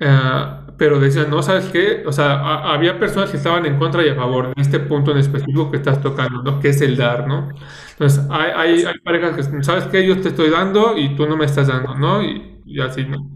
[0.00, 2.04] Ah, pero decían, no, ¿sabes qué?
[2.06, 5.18] O sea, había personas que estaban en contra y a favor de este punto en
[5.18, 6.60] específico que estás tocando, ¿no?
[6.60, 7.48] Que es el dar, ¿no?
[7.90, 10.06] Entonces, hay, hay, parejas que, ¿sabes qué?
[10.06, 12.22] Yo te estoy dando y tú no me estás dando, ¿no?
[12.22, 13.28] Y, y así, ¿no?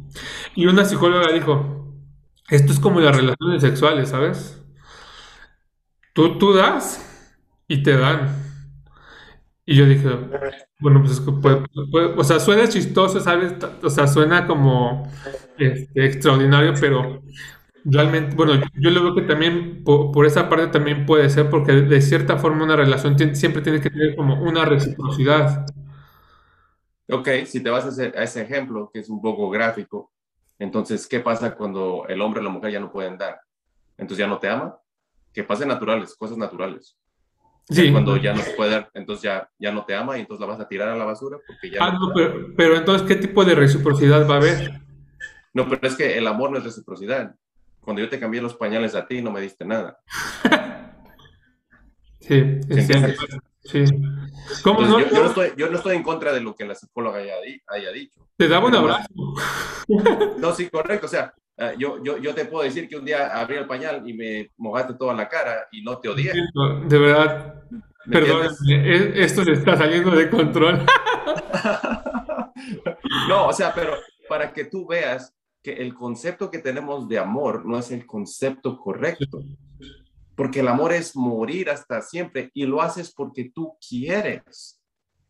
[0.55, 1.83] Y una psicóloga dijo,
[2.49, 4.63] esto es como las relaciones sexuales, ¿sabes?
[6.13, 7.35] Tú, tú das
[7.67, 8.42] y te dan.
[9.65, 10.09] Y yo dije,
[10.81, 11.21] bueno, pues,
[12.17, 13.55] o sea, suena chistoso, ¿sabes?
[13.83, 15.09] O sea, suena como
[15.57, 17.23] este, extraordinario, pero
[17.85, 22.01] realmente, bueno, yo lo veo que también por, esa parte también puede ser, porque de
[22.01, 25.65] cierta forma una relación siempre tiene que tener como una reciprocidad.
[27.09, 30.13] Ok, si te vas a, a ese ejemplo, que es un poco gráfico,
[30.63, 33.41] entonces, ¿qué pasa cuando el hombre y la mujer ya no pueden dar?
[33.97, 34.79] Entonces ya no te ama.
[35.33, 36.97] Que pasen naturales, cosas naturales.
[37.69, 37.91] Sí.
[37.93, 40.53] Cuando ya no se puede dar, entonces ya, ya no te ama y entonces la
[40.53, 41.79] vas a tirar a la basura porque ya...
[41.81, 44.81] Ah, no, pero, pero, entonces, ¿qué tipo de reciprocidad va a haber?
[45.55, 47.35] No, pero es que el amor no es reciprocidad.
[47.81, 49.99] Cuando yo te cambié los pañales a ti, no me diste nada.
[52.21, 52.93] sí, es sí.
[54.63, 54.99] ¿Cómo no?
[55.01, 57.35] Yo, no estoy, yo, no estoy, en contra de lo que la psicóloga haya,
[57.69, 58.21] haya dicho.
[58.37, 59.09] Te daba un abrazo.
[60.39, 61.07] No, sí, correcto.
[61.07, 64.09] O sea, Ah, yo, yo, yo te puedo decir que un día abrí el pañal
[64.09, 66.33] y me mojaste toda la cara y no te odié.
[66.89, 67.63] De verdad,
[68.11, 70.85] perdón, e, esto se está saliendo de control.
[73.29, 73.95] no, o sea, pero
[74.29, 78.79] para que tú veas que el concepto que tenemos de amor no es el concepto
[78.79, 79.45] correcto.
[80.43, 84.83] Porque el amor es morir hasta siempre y lo haces porque tú quieres.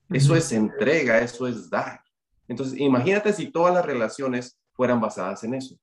[0.08, 2.00] Eso es entrega, eso es dar.
[2.48, 5.78] Entonces, imagínate si todas las relaciones fueran basadas en eso.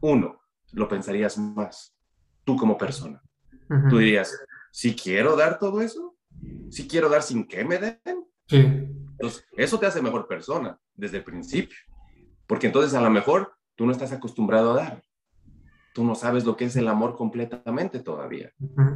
[0.00, 0.40] Uno,
[0.70, 1.96] lo pensarías más,
[2.44, 3.20] tú como persona.
[3.90, 4.32] Tú dirías,
[4.70, 6.14] si quiero dar todo eso,
[6.70, 11.24] si quiero dar sin que me den, entonces eso te hace mejor persona desde el
[11.24, 11.76] principio,
[12.46, 15.02] porque entonces a lo mejor tú no estás acostumbrado a dar,
[15.94, 18.52] tú no sabes lo que es el amor completamente todavía.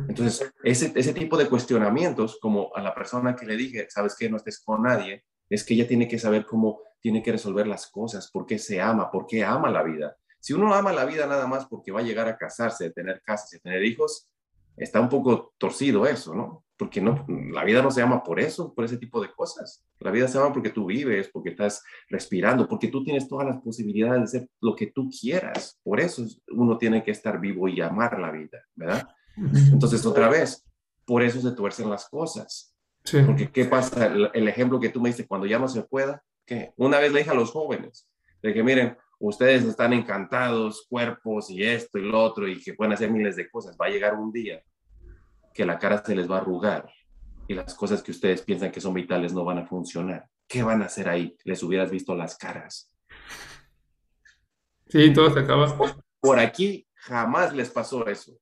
[0.09, 4.29] Entonces, ese, ese tipo de cuestionamientos, como a la persona que le dije, sabes que
[4.29, 7.87] no estés con nadie, es que ella tiene que saber cómo tiene que resolver las
[7.87, 10.17] cosas, por qué se ama, por qué ama la vida.
[10.41, 13.23] Si uno ama la vida nada más porque va a llegar a casarse, a tener
[13.23, 14.29] casas y tener hijos,
[14.79, 16.65] está un poco torcido eso, ¿no?
[16.77, 19.85] Porque no, la vida no se ama por eso, por ese tipo de cosas.
[19.99, 23.61] La vida se ama porque tú vives, porque estás respirando, porque tú tienes todas las
[23.61, 25.81] posibilidades de ser lo que tú quieras.
[25.83, 29.09] Por eso uno tiene que estar vivo y amar la vida, ¿verdad?
[29.73, 30.65] Entonces, otra vez,
[31.05, 32.75] por eso se tuercen las cosas.
[33.27, 34.07] Porque, ¿qué pasa?
[34.07, 36.73] El, el, ejemplo que tú me dices, cuando ya no se pueda, ¿qué?
[36.77, 38.07] Una vez le dije a los jóvenes,
[38.43, 42.93] de que miren, ustedes están encantados, cuerpos y esto y lo otro, y que pueden
[42.93, 43.77] hacer miles de cosas.
[43.81, 44.63] Va a llegar un día
[45.59, 46.89] que la cara se les va a arrugar
[47.49, 50.31] y las cosas que ustedes piensan que son vitales no van a funcionar.
[50.47, 51.37] ¿Qué van a hacer ahí?
[51.43, 52.95] Les hubieras visto las caras.
[54.89, 55.77] Sí, todo se acaba.
[56.21, 58.39] Por aquí jamás les pasó eso.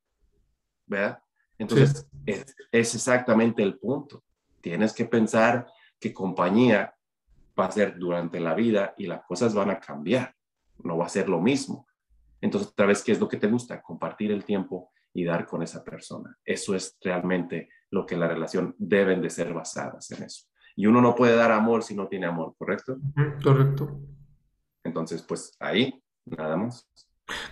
[0.84, 1.18] ¿Verdad?
[1.56, 4.22] Entonces, es, es exactamente el punto.
[4.60, 5.66] Tienes que pensar
[5.98, 6.94] que compañía
[7.58, 10.36] va a ser durante la vida y las cosas van a cambiar
[10.84, 11.86] no va a ser lo mismo.
[12.42, 13.80] Entonces, otra vez, ¿qué es lo que te gusta?
[13.80, 16.36] Compartir el tiempo y dar con esa persona.
[16.44, 20.44] Eso es realmente lo que la relación deben de ser basadas en eso.
[20.76, 22.98] Y uno no puede dar amor si no tiene amor, ¿correcto?
[23.42, 23.98] Correcto.
[24.84, 26.86] Entonces, pues ahí, nada más.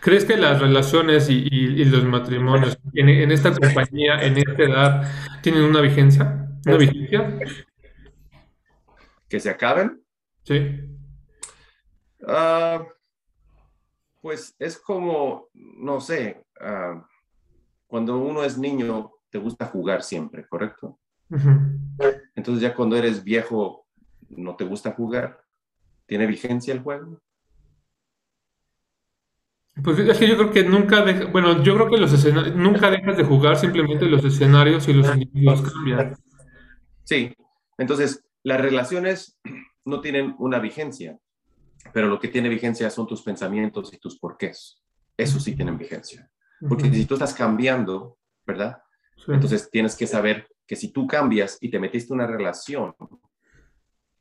[0.00, 5.81] ¿Crees que las relaciones y, los matrimonios en, esta compañía, en esta edad, tienen una
[5.81, 6.46] vigencia?
[6.66, 7.38] ¿Una vigencia?
[9.27, 10.03] ¿Que se acaben?
[10.42, 10.81] Sí.
[12.29, 12.87] Ah,
[14.20, 17.03] pues es como, no sé, ah,
[17.94, 20.98] cuando uno es niño, te gusta jugar siempre, ¿correcto?
[22.35, 23.87] Entonces ya cuando eres viejo,
[24.30, 25.44] ¿no te gusta jugar?
[26.04, 27.22] ¿Tiene vigencia el juego?
[29.85, 33.16] Pues es que yo creo que nunca bueno, yo creo que los escenarios, nunca dejas
[33.16, 36.16] de jugar, simplemente los escenarios y los individuos cambian.
[37.04, 37.33] Sí,
[37.78, 39.38] entonces las relaciones
[39.85, 41.16] no tienen una vigencia,
[41.92, 44.83] pero lo que tiene vigencia son tus pensamientos y tus porqués.
[45.16, 46.28] Eso sí tienen vigencia.
[46.68, 48.83] Porque si tú estás cambiando, ¿verdad?
[49.27, 52.94] Entonces tienes que saber que si tú cambias y te metiste en una relación,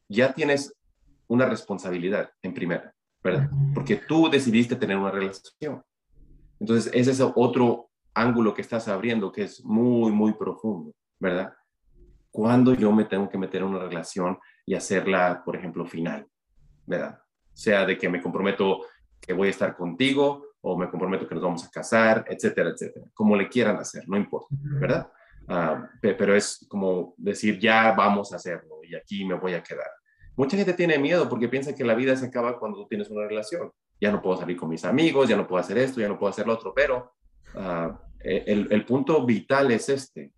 [0.10, 0.76] ya tienes
[1.28, 2.94] una responsabilidad en primera.
[3.24, 3.50] ¿verdad?
[3.74, 5.82] Porque tú decidiste tener una relación.
[6.60, 11.54] Entonces, ese es otro ángulo que estás abriendo que es muy, muy profundo, ¿verdad?
[12.30, 16.28] Cuando yo me tengo que meter en una relación y hacerla, por ejemplo, final,
[16.86, 17.20] ¿verdad?
[17.54, 18.82] Sea de que me comprometo
[19.20, 23.06] que voy a estar contigo o me comprometo que nos vamos a casar, etcétera, etcétera.
[23.14, 24.48] Como le quieran hacer, no importa,
[24.80, 25.12] ¿verdad?
[25.46, 29.90] Ah, pero es como decir, ya vamos a hacerlo y aquí me voy a quedar.
[30.38, 33.28] Mucha gente tiene miedo porque piensa que la vida se acaba cuando tú tienes una
[33.28, 33.72] relación.
[34.00, 36.32] Ya no puedo salir con mis amigos, ya no puedo hacer esto, ya no puedo
[36.32, 37.12] hacer lo otro, pero
[37.56, 40.32] ah, eh, el, el punto vital es este.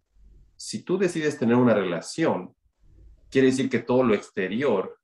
[0.56, 2.52] Si tú decides tener una relación,
[3.30, 4.98] quiere decir que todo lo exterior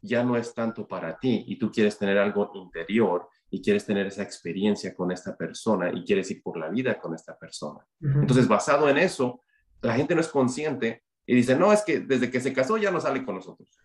[0.00, 4.06] ya no es tanto para ti y tú quieres tener algo interior y quieres tener
[4.06, 7.80] esa experiencia con esta persona y quieres ir por la vida con esta persona.
[8.00, 9.40] Entonces, basado en eso,
[9.80, 12.90] la gente no es consciente y dice, no, es que desde que se casó ya
[12.90, 13.78] no sale con nosotros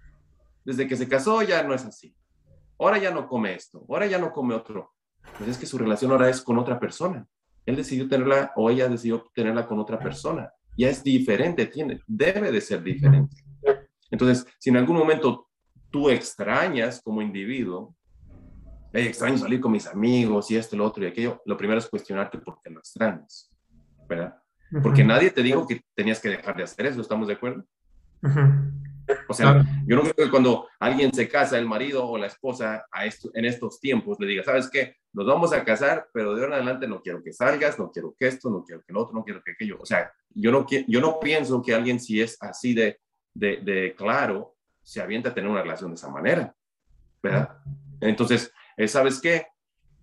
[0.70, 2.16] desde que se casó ya no es así.
[2.78, 4.94] Ahora ya no come esto, ahora ya no come otro.
[5.38, 7.28] Pues es que su relación ahora es con otra persona.
[7.66, 10.52] Él decidió tenerla o ella decidió tenerla con otra persona.
[10.78, 13.36] Ya es diferente, tiene, debe de ser diferente.
[14.12, 15.50] Entonces, si en algún momento
[15.90, 17.96] tú extrañas como individuo,
[18.93, 22.38] extraño salir con mis amigos y esto, lo otro y aquello, lo primero es cuestionarte
[22.39, 23.52] por qué lo extrañas,
[24.08, 24.36] ¿verdad?
[24.84, 27.65] Porque nadie te dijo que tenías que dejar de hacer eso, ¿estamos de acuerdo?
[29.28, 32.86] O sea, yo no creo que cuando alguien se casa, el marido o la esposa,
[32.91, 34.97] a esto, en estos tiempos, le diga, ¿sabes qué?
[35.13, 38.13] Nos vamos a casar, pero de ahora en adelante no quiero que salgas, no quiero
[38.17, 39.78] que esto, no quiero que lo otro, no quiero que aquello.
[39.80, 42.99] O sea, yo no, yo no pienso que alguien, si es así de,
[43.34, 46.54] de, de claro, se avienta a tener una relación de esa manera,
[47.21, 47.58] ¿verdad?
[48.02, 49.46] Entonces, eh, ¿sabes qué?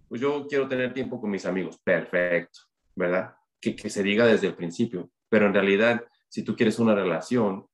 [0.06, 1.80] Pues yo quiero tener tiempo con mis amigos.
[1.82, 2.60] Perfecto,
[2.94, 3.34] ¿verdad?
[3.60, 5.10] Que, que se diga desde el principio.
[5.30, 7.66] Pero en realidad, si tú quieres una relación,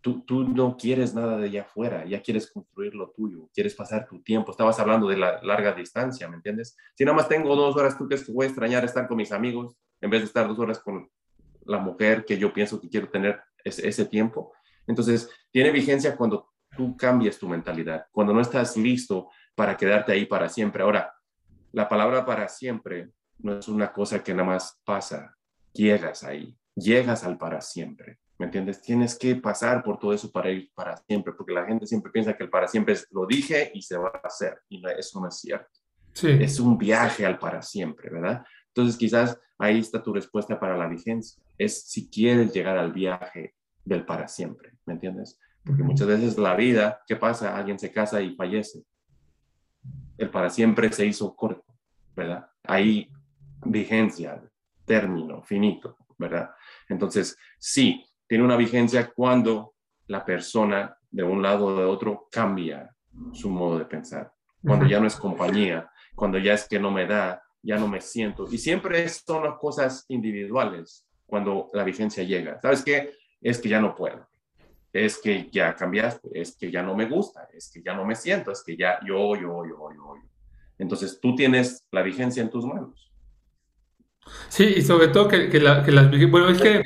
[0.00, 4.06] Tú, tú, no quieres nada de allá afuera, ya quieres construir lo tuyo, quieres pasar
[4.08, 4.52] tu tiempo.
[4.52, 6.76] Estabas hablando de la larga distancia, ¿me entiendes?
[6.94, 9.32] Si nada más tengo dos horas, ¿tú crees que voy a extrañar estar con mis
[9.32, 11.10] amigos en vez de estar dos horas con
[11.64, 14.52] la mujer que yo pienso que quiero tener ese, ese tiempo?
[14.86, 20.24] Entonces, tiene vigencia cuando tú cambias tu mentalidad, cuando no estás listo para quedarte ahí
[20.24, 20.84] para siempre.
[20.84, 21.12] Ahora,
[21.72, 25.34] la palabra para siempre no es una cosa que nada más pasa,
[25.72, 28.20] llegas ahí, llegas al para siempre.
[28.38, 28.80] ¿Me entiendes?
[28.80, 32.36] Tienes que pasar por todo eso para ir para siempre, porque la gente siempre piensa
[32.36, 35.26] que el para siempre es lo dije y se va a hacer, y eso no
[35.26, 35.80] es cierto.
[36.12, 36.28] Sí.
[36.40, 38.44] Es un viaje al para siempre, ¿verdad?
[38.68, 41.42] Entonces quizás ahí está tu respuesta para la vigencia.
[41.58, 45.36] Es si quieres llegar al viaje del para siempre, ¿me entiendes?
[45.64, 47.56] Porque muchas veces la vida, ¿qué pasa?
[47.56, 48.84] Alguien se casa y fallece.
[50.18, 51.64] El para siempre se hizo corto,
[52.14, 52.50] ¿verdad?
[52.64, 53.10] Ahí
[53.64, 54.42] vigencia,
[54.84, 56.50] término, finito, ¿verdad?
[56.88, 59.74] Entonces, sí, tiene una vigencia cuando
[60.06, 62.94] la persona de un lado o de otro cambia
[63.32, 67.06] su modo de pensar, cuando ya no es compañía, cuando ya es que no me
[67.06, 68.46] da, ya no me siento.
[68.50, 72.60] Y siempre son las cosas individuales cuando la vigencia llega.
[72.60, 73.14] ¿Sabes qué?
[73.40, 74.27] Es que ya no puedo.
[75.04, 78.14] Es que ya cambiaste, es que ya no me gusta, es que ya no me
[78.14, 80.28] siento, es que ya yo, yo, yo, yo, yo.
[80.78, 83.10] Entonces tú tienes la vigencia en tus manos.
[84.48, 86.10] Sí, y sobre todo que, que, la, las...
[86.30, 86.82] Bueno, es que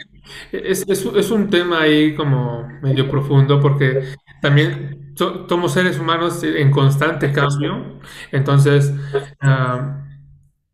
[0.52, 7.32] es, es, un tema ahí como medio profundo porque también somos seres humanos en constante
[7.32, 7.98] cambio.
[8.30, 8.92] Entonces,
[9.42, 10.02] uh,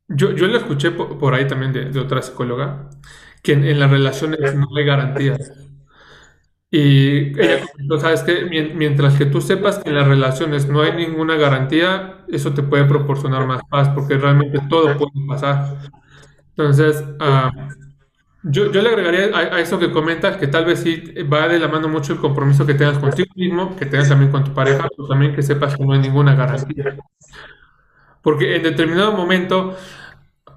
[0.09, 2.91] yo, yo lo escuché por, ahí también de, otra psicóloga,
[3.43, 5.53] que en, las relaciones no hay garantías.
[6.71, 8.45] Y ella comentó, sabes que
[8.75, 12.85] mientras que tú sepas que en las relaciones no hay ninguna garantía, eso te puede
[12.85, 15.79] proporcionar más paz, porque realmente todo puede pasar.
[16.51, 17.51] Entonces, uh,
[18.43, 21.59] yo, yo, le agregaría a, a, eso que comentas, que tal vez sí va de
[21.59, 24.89] la mano mucho el compromiso que tengas contigo mismo, que tengas también con tu pareja,
[24.95, 26.97] pero también que sepas que no hay ninguna garantía.
[28.21, 29.75] Porque en determinado momento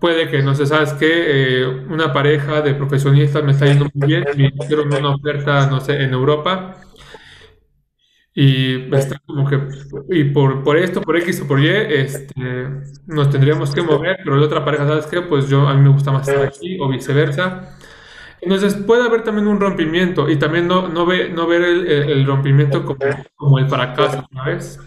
[0.01, 4.07] puede que, no sé, sabes que eh, una pareja de profesionistas me está yendo muy
[4.07, 6.81] bien, me hicieron una oferta, no sé, en Europa,
[8.33, 9.59] y está como que,
[10.09, 12.67] y por, por esto, por X o por Y, este,
[13.05, 15.21] nos tendríamos que mover, pero la otra pareja, ¿sabes qué?
[15.21, 17.77] Pues yo, a mí me gusta más estar aquí, o viceversa.
[18.41, 22.25] Entonces puede haber también un rompimiento, y también no, no, ve, no ver el, el
[22.25, 22.99] rompimiento como,
[23.35, 24.79] como el fracaso, ¿sabes?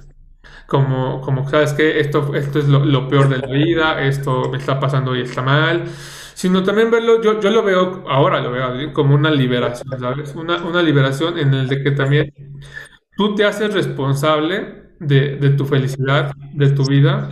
[0.66, 4.80] Como, como sabes que esto, esto es lo, peor de la vida, esto me está
[4.80, 5.84] pasando y está mal,
[6.34, 10.34] sino también verlo, yo, yo lo veo, ahora lo veo como una liberación, ¿sabes?
[10.34, 12.32] Una, una liberación en el de que también
[13.16, 17.28] tú te haces responsable de, de tu felicidad, de tu vida,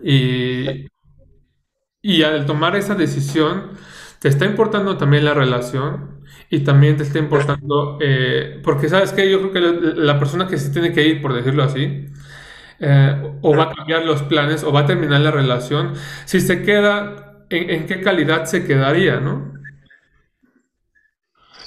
[0.00, 0.86] y,
[2.02, 3.72] y al tomar esa decisión,
[4.20, 6.15] te está importando también la relación
[6.50, 10.46] y también te está importando, eh, porque sabes que yo creo que la, la, persona
[10.46, 12.06] que se tiene que ir, por decirlo así,
[12.78, 15.94] eh, o va a cambiar los planes o va a terminar la relación,
[16.24, 19.54] si se queda, ¿en, en qué calidad se quedaría, no?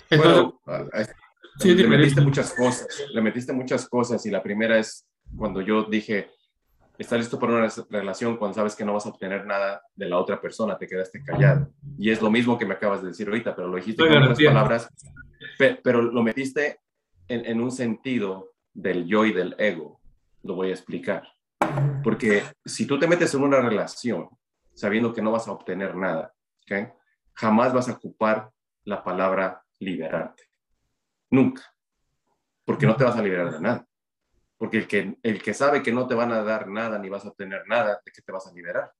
[0.09, 0.89] Entonces, bueno,
[1.59, 5.05] sí, le metiste muchas cosas, le metiste muchas cosas y la primera es
[5.37, 6.29] cuando yo dije,
[7.03, 10.17] estás listo para una relación cuando sabes que no vas a obtener nada de la
[10.17, 11.71] otra persona, te quedaste callado.
[11.97, 14.37] Y es lo mismo que me acabas de decir ahorita, pero lo dijiste con otras
[14.37, 14.89] palabras,
[15.83, 16.81] pero lo metiste
[17.27, 19.99] en, en, un sentido del yo y del ego
[20.43, 21.23] lo voy a explicar.
[22.03, 24.29] Porque si tú te metes en una relación
[24.73, 26.33] sabiendo que no vas a obtener nada,
[26.63, 26.87] ¿okay?
[27.33, 28.51] jamás vas a ocupar
[28.83, 30.43] la palabra liberarte.
[31.29, 31.63] Nunca.
[32.65, 33.88] Porque no te vas a liberar de nada.
[34.59, 37.23] Porque el que, el que sabe que no te van a dar nada ni vas
[37.23, 38.91] a obtener nada, ¿de qué te vas a liberar?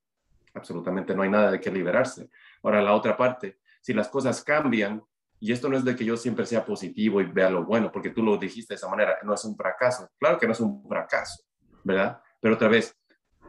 [0.54, 2.30] Absolutamente no hay nada de qué liberarse.
[2.64, 5.04] Ahora, la otra parte, si las cosas cambian,
[5.42, 8.10] y esto no es de que yo siempre sea positivo y vea lo bueno, porque
[8.10, 10.10] tú lo dijiste de esa manera, no es un fracaso.
[10.18, 11.44] Claro que no es un fracaso,
[11.84, 12.22] ¿verdad?
[12.40, 12.96] Pero otra vez,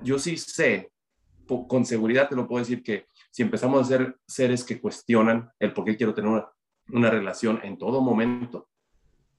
[0.02, 0.92] yo sí sé,
[1.46, 5.72] con seguridad te lo puedo decir, que si empezamos a ser seres que cuestionan el
[5.72, 6.48] por qué quiero tener una,
[6.88, 8.68] una relación en todo momento,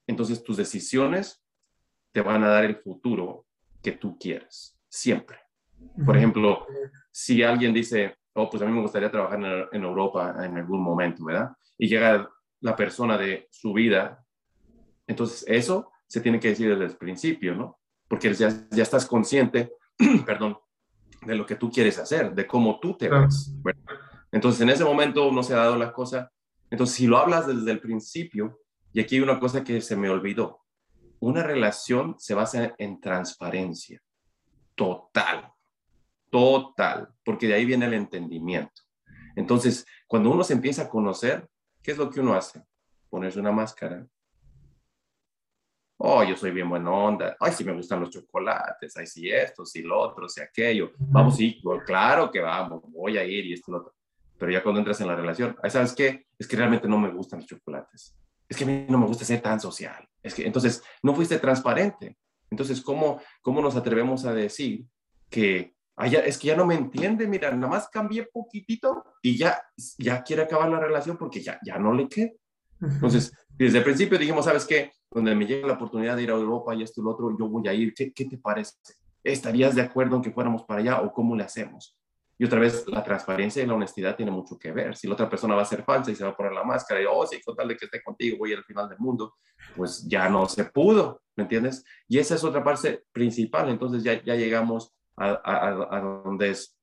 [0.08, 1.41] entonces tus decisiones
[2.12, 3.46] te van a dar el futuro
[3.82, 5.38] que tú quieres, siempre.
[6.06, 6.66] Por ejemplo,
[7.12, 10.82] si alguien dice, oh, pues a mí me gustaría trabajar en, en Europa en algún
[10.82, 11.52] momento, ¿verdad?
[11.78, 14.24] Y llega la persona de su vida.
[15.08, 17.80] Entonces, eso se tiene que decir desde el principio, ¿no?
[18.08, 19.74] Porque ya, ya estás consciente,
[20.26, 20.58] perdón,
[21.26, 23.54] de lo que tú quieres hacer, de cómo tú te ves.
[24.32, 26.32] Entonces, en ese momento no se ha dado la cosa.
[26.70, 28.60] Entonces, si lo hablas desde el principio,
[28.94, 30.61] y aquí hay una cosa que se me olvidó,
[31.22, 34.02] una relación se basa en transparencia,
[34.76, 35.52] total,
[36.30, 38.82] total, porque de ahí viene el entendimiento.
[39.36, 41.48] Entonces, cuando uno se empieza a conocer,
[41.82, 42.64] ¿qué es lo que uno hace?
[43.10, 44.06] Ponerse una máscara.
[45.98, 47.38] Oh, yo soy bien buena onda.
[47.40, 48.98] Ay, sí me gustan los chocolates.
[48.98, 50.92] Ay, sí esto, sí lo otro, sí aquello.
[50.98, 53.94] Vamos, sí, claro que vamos, voy a ir y esto y lo otro.
[54.40, 56.26] Pero ya cuando entras en la relación, ¿sabes qué?
[56.40, 58.18] Es que realmente no me gustan los chocolates.
[58.50, 60.08] Es que a mí no me gusta ser tan social.
[60.24, 62.18] Es que entonces no fuiste transparente.
[62.50, 64.86] Entonces, ¿cómo, cómo nos atrevemos a decir
[65.30, 65.74] que
[66.08, 69.62] es que ya no me entiende, mira, nada más cambié poquitito y ya,
[69.98, 72.32] ya quiere acabar la relación porque ya, ya no le queda.
[72.82, 74.92] Entonces, desde el principio dijimos, ¿sabes qué?
[75.12, 77.48] Donde me llega la oportunidad de ir a Europa y esto y lo otro, yo
[77.48, 77.94] voy a ir.
[77.94, 78.74] ¿Qué, ¿Qué te parece?
[79.24, 81.96] ¿Estarías de acuerdo en que fuéramos para allá o cómo le hacemos?
[82.42, 84.96] Y otra vez, la transparencia y la honestidad tiene mucho que ver.
[84.96, 87.00] Si la otra persona va a ser falsa y se va a poner la máscara
[87.00, 89.36] y, oh, sí, con tal de que esté contigo, voy al final del mundo,
[89.76, 91.86] pues ya no se pudo, ¿me entiendes?
[92.08, 93.70] Y esa es otra parte principal.
[93.70, 95.70] Entonces ya, ya llegamos a,
[96.26, 96.76] donde es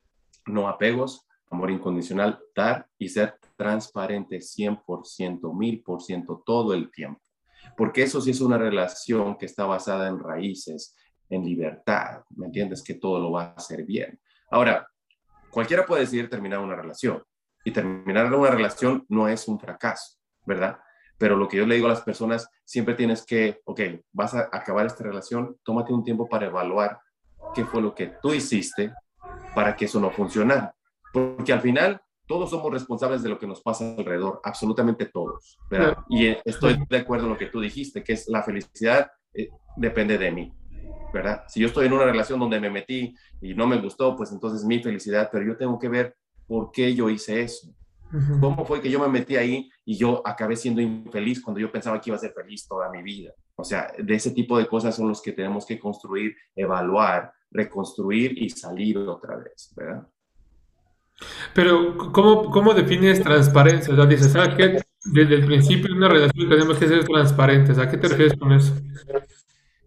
[0.47, 4.85] no apegos, amor incondicional, dar y ser transparente 100%,
[5.41, 7.21] 1000% todo el tiempo.
[7.77, 10.95] Porque eso sí es una relación que está basada en raíces,
[11.29, 12.81] en libertad, ¿me entiendes?
[12.81, 14.21] Que todo lo va a hacer bien.
[14.53, 14.87] Ahora,
[15.59, 17.21] cualquiera puede decidir terminar una relación
[17.65, 20.79] y terminar una relación no es un fracaso, ¿verdad?
[21.19, 23.81] Pero lo que yo le digo a las personas, siempre tienes que, ok,
[24.13, 27.01] vas a acabar esta relación, tómate un tiempo para evaluar
[27.57, 28.95] qué fue lo que tú hiciste
[29.53, 30.73] para que eso no funcionara.
[31.13, 35.59] Porque al final todos somos responsables de lo que nos pasa alrededor, absolutamente todos.
[35.69, 35.99] ¿verdad?
[36.09, 40.19] Y estoy de acuerdo en lo que tú dijiste, que es la felicidad eh, depende
[40.19, 40.55] de mí.
[41.13, 41.45] ¿Verdad?
[41.49, 44.65] Si yo estoy en una relación donde me metí y no me gustó, pues entonces
[44.65, 47.69] mi felicidad, pero yo tengo que ver por qué yo hice eso.
[48.41, 52.01] ¿Cómo fue que yo me metí ahí y yo acabé siendo infeliz cuando yo pensaba
[52.01, 53.33] que iba a ser feliz toda mi vida?
[53.55, 58.43] O sea, de ese tipo de cosas son los que tenemos que construir, evaluar, reconstruir
[58.43, 60.09] y salir otra vez, ¿verdad?
[61.55, 63.93] Pero, ¿cómo, cómo defines transparencia?
[63.93, 64.81] O sea, dices, ¿sabes qué?
[65.05, 67.79] Desde el principio de una relación tenemos que ser transparentes.
[67.79, 68.75] ¿A qué te refieres con eso?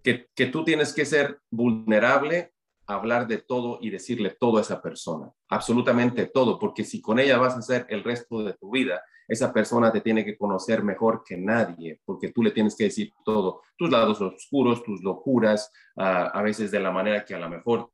[0.03, 2.53] Que, que tú tienes que ser vulnerable
[2.87, 7.37] hablar de todo y decirle todo a esa persona, absolutamente todo, porque si con ella
[7.37, 11.23] vas a hacer el resto de tu vida, esa persona te tiene que conocer mejor
[11.25, 16.33] que nadie, porque tú le tienes que decir todo, tus lados oscuros, tus locuras, uh,
[16.33, 17.89] a veces de la manera que a lo mejor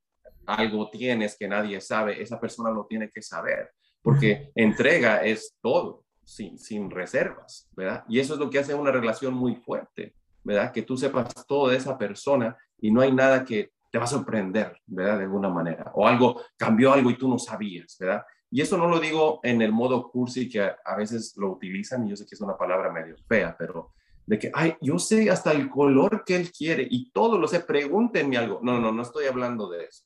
[0.47, 6.05] algo tienes que nadie sabe, esa persona lo tiene que saber, porque entrega es todo,
[6.23, 8.03] sin, sin reservas, ¿verdad?
[8.09, 10.15] Y eso es lo que hace una relación muy fuerte,
[10.47, 10.71] ¿verdad?
[10.71, 14.07] Que tú sepas todo de esa persona y no hay nada que te va a
[14.07, 15.17] sorprender, ¿verdad?
[15.17, 15.91] De alguna manera.
[15.93, 18.23] O algo, cambió algo y tú no sabías, ¿verdad?
[18.49, 22.11] Y eso no lo digo en el modo cursi que a, veces lo utilizan, y
[22.11, 23.91] yo sé que es una palabra medio fea, pero
[24.25, 27.59] de que, ay, yo sé hasta el color que él quiere y todo lo sé,
[27.59, 28.61] pregúntenme algo.
[28.63, 30.05] No, no, no estoy hablando de eso,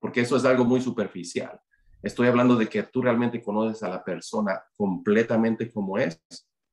[0.00, 1.58] porque eso es algo muy superficial.
[2.02, 6.20] Estoy hablando de que tú realmente conoces a la persona completamente como es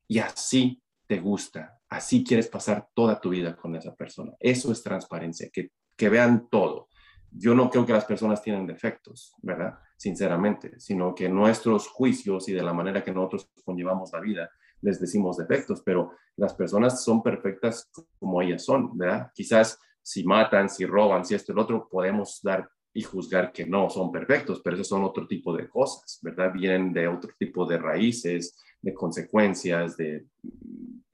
[0.06, 4.34] y así te gusta, así quieres pasar toda tu vida con esa persona.
[4.40, 6.90] Eso es transparencia, que que vean todo.
[7.32, 9.78] Yo no creo que las personas tienen defectos, ¿verdad?
[9.98, 14.50] Sinceramente, sino que nuestros juicios y de la manera que nosotros conllevamos la vida
[14.82, 17.90] les decimos defectos, pero las personas son perfectas
[18.20, 19.32] como ellas son, ¿verdad?
[19.34, 23.66] Quizás si matan, si roban, si esto y lo otro, podemos dar y juzgar que
[23.66, 26.54] no son perfectos, pero esos son otro tipo de cosas, ¿verdad?
[26.54, 30.28] Vienen de otro tipo de raíces, de consecuencias, de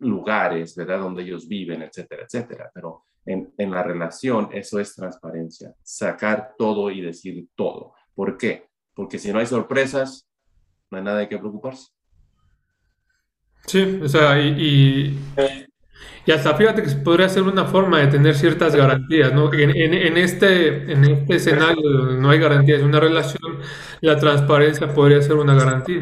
[0.01, 0.99] lugares, ¿verdad?
[0.99, 2.71] Donde ellos viven, etcétera, etcétera.
[2.73, 7.93] Pero en, en, la relación, eso es transparencia, sacar todo y decir todo.
[8.13, 8.67] ¿Por qué?
[8.93, 10.27] Porque si no hay sorpresas,
[10.89, 11.87] no hay nada de qué preocuparse.
[13.65, 15.17] Sí, o sea, y,
[16.25, 19.53] y, hasta fíjate que podría ser una forma de tener ciertas garantías, ¿no?
[19.53, 23.59] En, en, en, este, en este escenario donde no hay garantías de una relación,
[24.01, 26.01] la transparencia podría ser una garantía.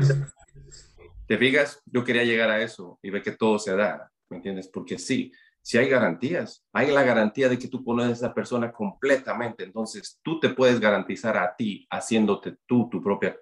[1.29, 1.79] ¿Te fijas?
[1.85, 4.67] Yo quería llegar a eso y ver que todo se da, ¿me entiendes?
[4.67, 8.71] Porque sí, si hay garantías, hay la garantía de que tú conoces a esa persona
[8.71, 13.37] completamente, entonces tú te puedes garantizar a ti haciéndote tú tu propia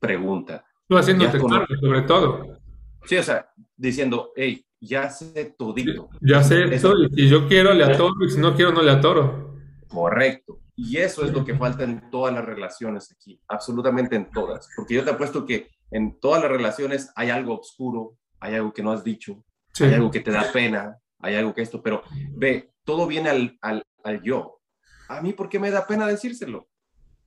[0.00, 0.64] pregunta.
[0.88, 1.50] Tú haciéndote con...
[1.78, 2.60] sobre todo.
[3.04, 6.08] Sí, o sea, diciendo, hey, ya sé todito.
[6.22, 8.90] ya sé esto, y si yo quiero le atoro, y si no quiero no le
[8.90, 9.54] atoro.
[9.88, 10.60] Correcto.
[10.74, 14.70] Y eso es lo que falta en todas las relaciones aquí, absolutamente en todas.
[14.74, 18.82] Porque yo te apuesto que en todas las relaciones hay algo oscuro, hay algo que
[18.82, 19.44] no has dicho,
[19.80, 23.58] hay algo que te da pena, hay algo que esto, pero ve, todo viene al,
[23.60, 24.60] al, al, yo.
[25.08, 26.68] A mí, ¿por qué me da pena decírselo?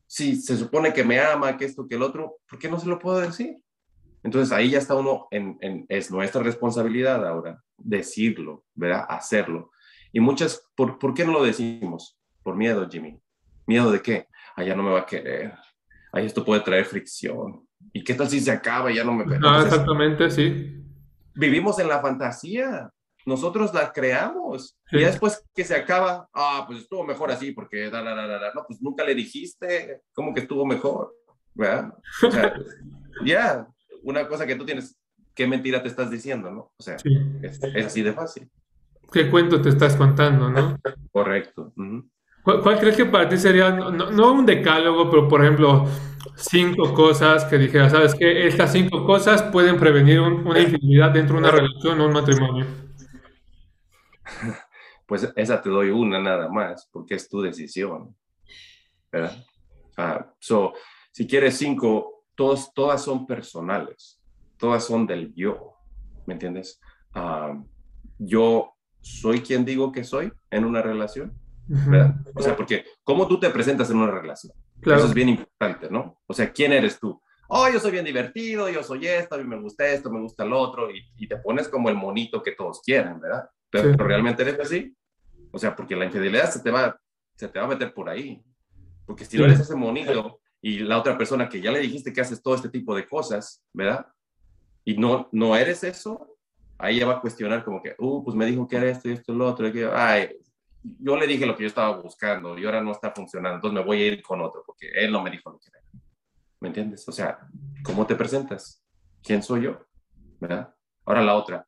[0.08, 2.88] Si se supone que me ama, que esto, que el otro, ¿por qué no se
[2.88, 3.58] lo puedo decir?
[4.24, 9.06] Entonces ahí ya está uno, en, en, es nuestra responsabilidad ahora decirlo, ¿verdad?
[9.10, 9.72] Hacerlo.
[10.12, 12.20] Y muchas, ¿por, ¿por qué no lo decimos?
[12.44, 13.20] Por miedo, Jimmy.
[13.66, 14.28] ¿Miedo de qué?
[14.56, 15.54] Allá no me va a querer.
[16.12, 17.68] Ahí esto puede traer fricción.
[17.94, 19.26] ¿Y qué tal si se acaba y ya no me...
[19.44, 20.84] Ah, exactamente, sí.
[21.36, 22.92] Vivimos en la fantasía
[23.26, 24.78] nosotros la creamos.
[24.92, 28.66] Y después que se acaba, ah, pues estuvo mejor así, porque da, da, da, no,
[28.68, 31.14] pues nunca le dijiste cómo que estuvo mejor,
[31.54, 31.94] ¿verdad?
[32.24, 32.54] O sea,
[33.26, 33.68] ya,
[34.04, 34.98] una cosa que tú tienes,
[35.34, 36.74] ¿qué mentira te estás diciendo, no?
[36.78, 36.98] O sea,
[37.42, 38.50] es, así de fácil.
[39.12, 40.78] ¿Qué cuento te estás contando, no?
[41.12, 41.74] Correcto.
[42.44, 45.86] ¿Cuál, crees que para ti sería, no, no, un decálogo, pero por ejemplo,
[46.36, 51.42] cinco cosas que dijeras, sabes que estas cinco cosas pueden prevenir una infidelidad dentro de
[51.42, 52.66] una relación o un matrimonio?
[55.06, 58.16] pues esa te doy una nada más, porque es tu decisión.
[59.12, 59.46] ¿verdad?
[59.98, 60.74] Ah, so,
[61.12, 64.20] si quieres cinco, todos, todas son personales,
[64.58, 65.74] todas son del yo,
[66.26, 66.80] ¿me entiendes?
[67.14, 67.62] Ah,
[68.18, 71.34] yo soy quien digo que soy en una relación,
[71.88, 72.16] ¿verdad?
[72.36, 76.22] O sea, porque cómo tú te presentas en una relación, eso es bien importante, ¿no?
[76.28, 77.22] O sea, ¿quién eres tú?
[77.48, 80.46] Oh, yo soy bien divertido, yo soy esto, a mí me gusta esto, me gusta
[80.46, 83.50] lo otro, y, y te pones como el monito que todos quieren, ¿verdad?
[83.72, 84.96] pero, realmente eres así.
[85.52, 87.00] O sea, porque la infidelidad se te va,
[87.36, 88.44] se te va a meter por ahí.
[89.06, 92.22] Porque si no eres ese monito y la otra persona que ya le dijiste que
[92.22, 94.06] haces todo este tipo de cosas, ¿verdad?
[94.86, 96.38] Y no, no eres eso,
[96.78, 99.14] ahí ya va a cuestionar como que, uh, pues me dijo que era esto y
[99.14, 99.68] esto y lo otro.
[99.68, 100.30] Y que, ay,
[100.84, 103.86] yo le dije lo que yo estaba buscando y ahora no está funcionando, entonces me
[103.86, 105.80] voy a ir con otro porque él no me dijo lo que era.
[106.60, 107.08] ¿Me entiendes?
[107.08, 107.40] O sea,
[107.84, 108.84] ¿cómo te presentas?
[109.24, 109.86] ¿Quién soy yo?
[110.40, 110.74] ¿Verdad?
[111.06, 111.68] Ahora la otra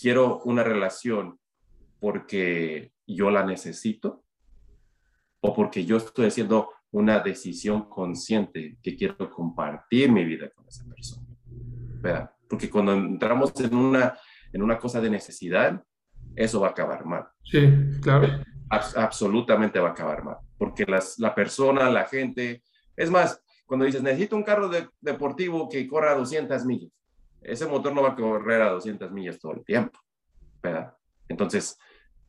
[0.00, 1.38] quiero una relación
[2.00, 4.24] porque yo la necesito
[5.40, 10.84] o porque yo estoy haciendo una decisión consciente que quiero compartir mi vida con esa
[10.84, 11.26] persona.
[12.02, 12.30] ¿verdad?
[12.48, 14.18] Porque cuando entramos en una,
[14.52, 15.82] en una cosa de necesidad,
[16.36, 17.28] eso va a acabar mal.
[17.42, 17.68] Sí,
[18.00, 18.28] claro.
[18.68, 20.36] absolutamente va a acabar mal.
[20.58, 22.62] Porque las, la persona, la gente,
[22.96, 24.70] es más, cuando dices, necesito un carro
[25.00, 26.92] deportivo que corra a 200 millas,
[27.40, 29.98] ese motor no va a correr a 200 millas todo el tiempo,
[30.62, 30.94] ¿verdad?
[31.28, 31.76] Entonces,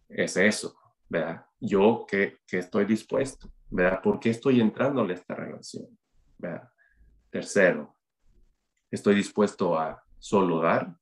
[0.10, 0.76] es eso,
[1.08, 1.45] ¿verdad?
[1.60, 4.01] Yo que, que estoy dispuesto, ¿verdad?
[4.01, 5.88] ¿Por qué estoy entrando a esta relación?
[6.38, 6.70] ¿verdad?
[7.30, 7.95] Tercero,
[8.91, 10.95] estoy dispuesto a solo dar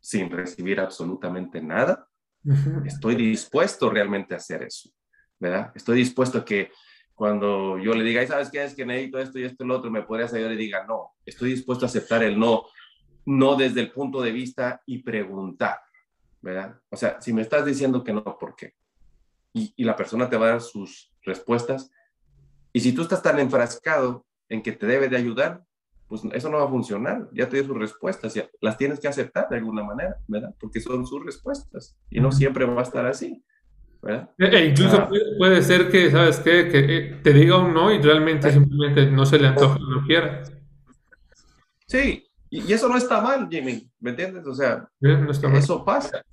[0.00, 2.08] sin recibir absolutamente nada.
[2.84, 4.90] Estoy dispuesto realmente a hacer eso,
[5.38, 5.72] ¿verdad?
[5.74, 6.70] Estoy dispuesto a que
[7.14, 9.90] cuando yo le diga, ¿sabes qué es que necesito esto y esto y lo otro?
[9.90, 10.52] ¿Me podrías ayudar?
[10.52, 12.64] Y diga, no, estoy dispuesto a aceptar el no,
[13.26, 15.80] no desde el punto de vista y preguntar,
[16.40, 16.80] ¿verdad?
[16.88, 18.74] O sea, si me estás diciendo que no, ¿por qué?
[19.52, 21.90] Y, la persona te va a dar sus respuestas.
[22.72, 25.62] Y si tú estás tan enfrascado en que te debe de ayudar,
[26.10, 27.28] pues eso no va a funcionar.
[27.32, 30.52] Ya te dio sus respuestas, ya las tienes que aceptar de alguna manera, ¿verdad?
[30.58, 33.40] Porque son sus respuestas y no siempre va a estar así.
[34.02, 34.28] ¿verdad?
[34.36, 35.08] E, e incluso ah.
[35.38, 36.68] puede, ser que, ¿sabes qué?
[36.68, 40.42] Que eh, te diga un no y realmente simplemente no se le antoja no quiera.
[41.86, 44.44] Sí, y, eso no está mal, Jimmy, ¿me entiendes?
[44.48, 46.24] O sea, eso pasa.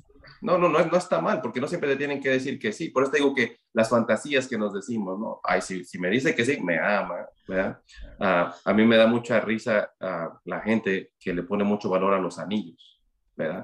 [0.42, 2.90] No, no, no, no está mal, porque no siempre te tienen que decir que sí.
[2.90, 5.40] Por eso te digo que las fantasías que nos decimos, ¿no?
[5.44, 7.80] Ay, si, si me dice que sí, me ama, ¿verdad?
[8.20, 12.14] Ah, a mí me da mucha risa a la gente que le pone mucho valor
[12.14, 13.02] a los anillos,
[13.36, 13.64] ¿verdad?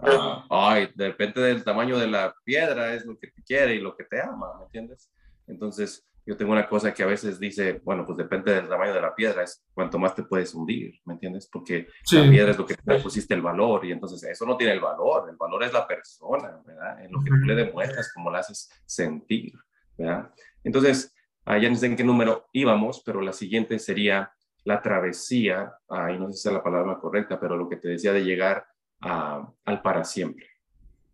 [0.00, 3.96] Ah, ay, depende del tamaño de la piedra, es lo que te quiere y lo
[3.96, 5.10] que te ama, ¿me entiendes?
[5.46, 9.00] Entonces, yo tengo una cosa que a veces dice, bueno, pues depende del tamaño de
[9.00, 11.48] la piedra, es cuanto más te puedes hundir, ¿me entiendes?
[11.50, 14.74] Porque la piedra es lo que te pusiste el valor y entonces eso no tiene
[14.74, 17.02] el valor, el valor es la persona, ¿verdad?
[17.02, 19.54] En lo que tú le demuestras, cómo la haces sentir,
[19.96, 20.30] ¿verdad?
[20.62, 21.14] Entonces,
[21.46, 24.30] ya no sé en qué número íbamos, pero la siguiente sería
[24.64, 28.12] la travesía, ahí no sé si es la palabra correcta, pero lo que te decía
[28.12, 28.66] de llegar
[29.00, 30.46] a, al para siempre,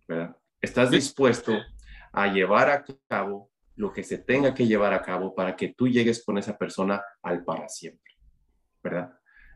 [0.08, 0.36] ¿verdad?
[0.60, 1.52] ¿Estás dispuesto
[2.10, 5.88] a llevar a cabo lo que se tenga que llevar a cabo para que tú
[5.88, 8.12] llegues con esa persona al para siempre,
[8.82, 9.12] ¿verdad?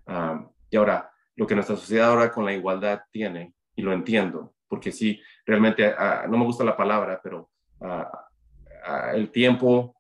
[0.06, 4.54] Ah, y ahora, lo que nuestra sociedad ahora con la igualdad tiene, y lo entiendo,
[4.66, 7.50] porque sí, realmente, ah, no me gusta la palabra, pero
[7.80, 8.10] ah,
[9.14, 9.94] el tiempo,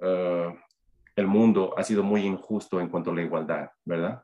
[0.00, 4.22] el mundo ha sido muy injusto en cuanto a la igualdad, ¿verdad?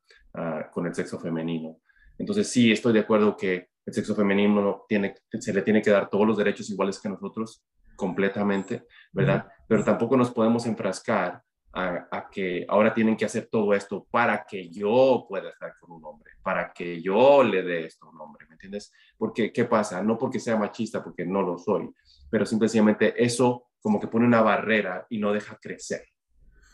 [0.72, 1.78] con el sexo femenino.
[2.18, 6.26] Entonces, sí, estoy de acuerdo que el sexo femenino se le tiene que dar todos
[6.26, 7.64] los derechos iguales que nosotros,
[7.96, 9.48] completamente, ¿verdad?
[9.68, 11.42] Pero tampoco nos podemos enfrascar
[11.74, 16.04] a, que ahora tienen que hacer todo esto para que yo pueda estar con un
[16.04, 18.92] hombre, para que yo le dé esto a un hombre, ¿me entiendes?
[19.18, 20.02] Porque, ¿qué pasa?
[20.02, 21.90] No porque sea machista, porque no lo soy,
[22.30, 26.04] pero simplemente eso como que pone una barrera y no deja crecer,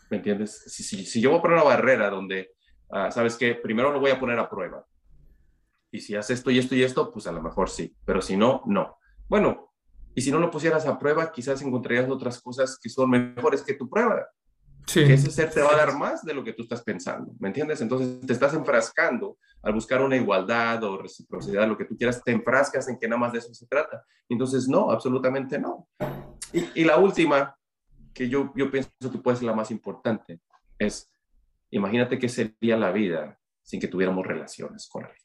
[0.09, 0.63] ¿me entiendes?
[0.67, 2.51] Si, si, si yo voy a poner una barrera donde,
[2.91, 3.55] ah, ¿sabes qué?
[3.55, 4.85] Primero lo voy a poner a prueba.
[5.91, 8.37] Y si hace esto y esto y esto, pues a lo mejor sí, pero si
[8.37, 8.97] no, no.
[9.27, 9.70] Bueno,
[10.13, 13.73] y si no lo pusieras a prueba, quizás encontrarías otras cosas que son mejores que
[13.73, 14.27] tu prueba.
[14.87, 15.05] Sí.
[15.05, 17.47] Que ese ser te va a dar más de lo que tú estás pensando, ¿me
[17.47, 17.81] entiendes?
[17.81, 22.31] Entonces te estás enfrascando al buscar una igualdad o reciprocidad, lo que tú quieras, te
[22.31, 24.03] enfrascas en que nada más de eso se trata.
[24.27, 25.87] Entonces, no, absolutamente no.
[26.51, 27.55] Y, y la última,
[28.13, 30.41] que yo, yo pienso que puede ser la más importante,
[30.79, 31.13] es,
[31.69, 35.21] imagínate qué sería la vida sin que tuviéramos relaciones con alguien.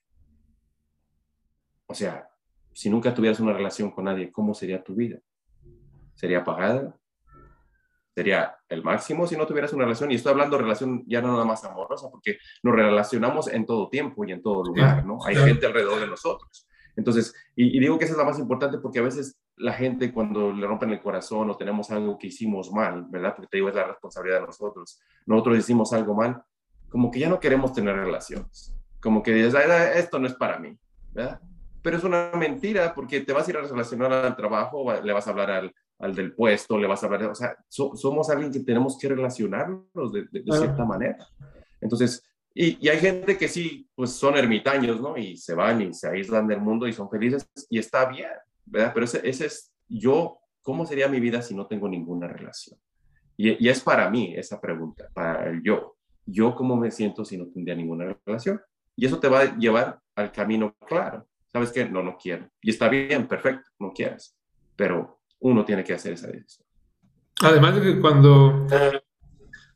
[1.86, 2.28] O sea,
[2.76, 5.18] si nunca tuvieras una relación con nadie, ¿cómo sería tu vida?
[6.14, 6.94] ¿Sería apagada?
[8.14, 10.12] ¿Sería el máximo si no tuvieras una relación?
[10.12, 13.88] Y estoy hablando de relación ya no nada más amorosa, porque nos relacionamos en todo
[13.88, 15.24] tiempo y en todo lugar, ¿no?
[15.24, 16.68] Hay gente alrededor de nosotros.
[16.96, 20.52] Entonces, y, digo que esa es la más importante porque a veces la gente cuando
[20.52, 23.32] le rompen el corazón o tenemos algo que hicimos mal, ¿verdad?
[23.34, 25.00] Porque te digo, es la responsabilidad de nosotros.
[25.24, 26.42] Nosotros hicimos algo mal,
[26.90, 28.76] como que ya no queremos tener relaciones.
[29.00, 29.54] Como que dices,
[29.94, 30.76] esto no es para mí,
[31.14, 31.40] ¿verdad?
[31.86, 35.24] Pero es una mentira porque te vas a ir a relacionar al trabajo, le vas
[35.28, 38.58] a hablar al, al del puesto, le vas a hablar, o sea, somos alguien que
[38.58, 41.16] tenemos que relacionarnos de, de, cierta manera.
[41.80, 45.16] Entonces, y, y, hay gente que sí, pues son ermitaños, ¿no?
[45.16, 48.30] Y se van y se aíslan del mundo y son felices y está bien,
[48.64, 48.90] ¿verdad?
[48.92, 52.80] Pero ese, ese es yo, ¿cómo sería mi vida si no tengo ninguna relación?
[53.36, 55.94] Y, y es para mí esa pregunta, para el yo.
[56.24, 58.60] Yo, ¿cómo me siento si no tendría ninguna relación?
[58.96, 61.24] Y eso te va a llevar al camino claro.
[61.56, 61.88] ¿Sabes qué?
[61.88, 62.50] No, no quiero.
[62.60, 64.36] Y está bien, perfecto, no quieras.
[64.76, 66.66] Pero uno tiene que hacer esa decisión.
[67.40, 68.66] Además de que cuando,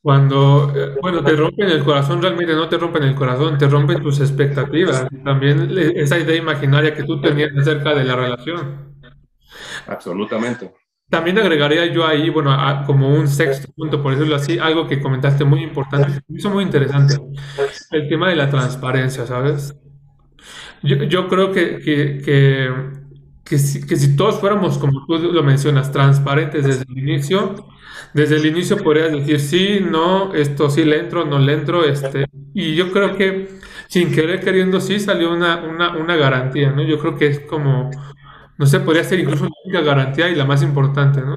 [0.02, 4.02] cuando, eh, bueno, te rompen el corazón, realmente no te rompen el corazón, te rompen
[4.02, 5.06] tus expectativas.
[5.24, 8.94] También esa idea imaginaria que tú tenías acerca de la relación.
[9.86, 10.74] Absolutamente.
[11.08, 12.54] También agregaría yo ahí, bueno,
[12.86, 16.62] como un sexto punto, por decirlo así, algo que comentaste muy importante, me hizo muy
[16.62, 17.16] interesante,
[17.90, 19.74] el tema de la transparencia, ¿sabes?
[20.82, 22.70] Yo, yo creo que, que, que,
[23.44, 27.54] que, si, todos fuéramos, como tú lo mencionas, transparentes desde el inicio,
[28.14, 32.26] desde el inicio podrías decir sí, no, esto sí le entro, no le entro, este,
[32.54, 33.48] y yo creo que
[33.88, 36.82] sin querer queriendo sí salió una, una, una garantía, ¿no?
[36.82, 37.90] Yo creo que es como
[38.60, 41.34] no sé, podría ser incluso la única garantía y la más importante, ¿no?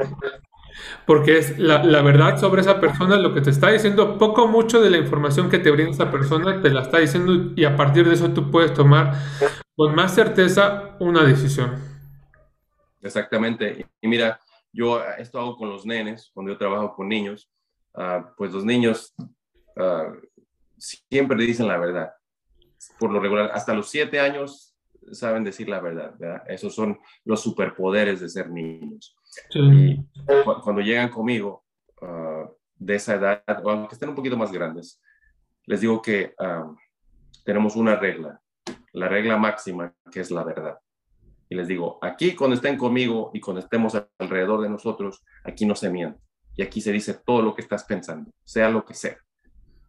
[1.05, 4.81] Porque es la, la, verdad sobre esa persona, lo que te está diciendo, poco mucho
[4.81, 8.07] de la información que te brinda esa persona, te la está diciendo y a partir
[8.07, 9.13] de eso tú puedes tomar
[9.75, 11.75] con más certeza una decisión.
[13.01, 13.85] Exactamente.
[14.01, 14.39] Y mira,
[14.71, 17.49] yo esto hago con los nenes, cuando yo trabajo con niños,
[17.95, 19.13] uh, pues los niños
[19.75, 20.15] uh,
[20.77, 22.13] siempre dicen la verdad.
[22.97, 24.75] Por lo regular, hasta los siete años
[25.11, 26.43] saben decir la verdad, ¿verdad?
[26.47, 29.15] Esos son los superpoderes de ser niños.
[29.51, 30.05] Y
[30.63, 31.63] cuando llegan conmigo
[32.01, 35.01] ah, de esa edad, o aunque estén un poquito más grandes,
[35.65, 36.73] les digo que ah,
[37.43, 38.41] tenemos una regla,
[38.93, 40.77] la regla máxima, que es la verdad.
[41.49, 45.75] Y les digo, aquí cuando estén conmigo y cuando estemos alrededor de nosotros, aquí no
[45.75, 46.19] se miente.
[46.55, 49.17] Y aquí se dice todo lo que estás pensando, sea lo que sea.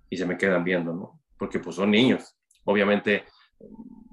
[0.09, 1.21] Y se me quedan viendo, ¿no?
[1.39, 2.37] Porque pues son niños.
[2.65, 3.25] Obviamente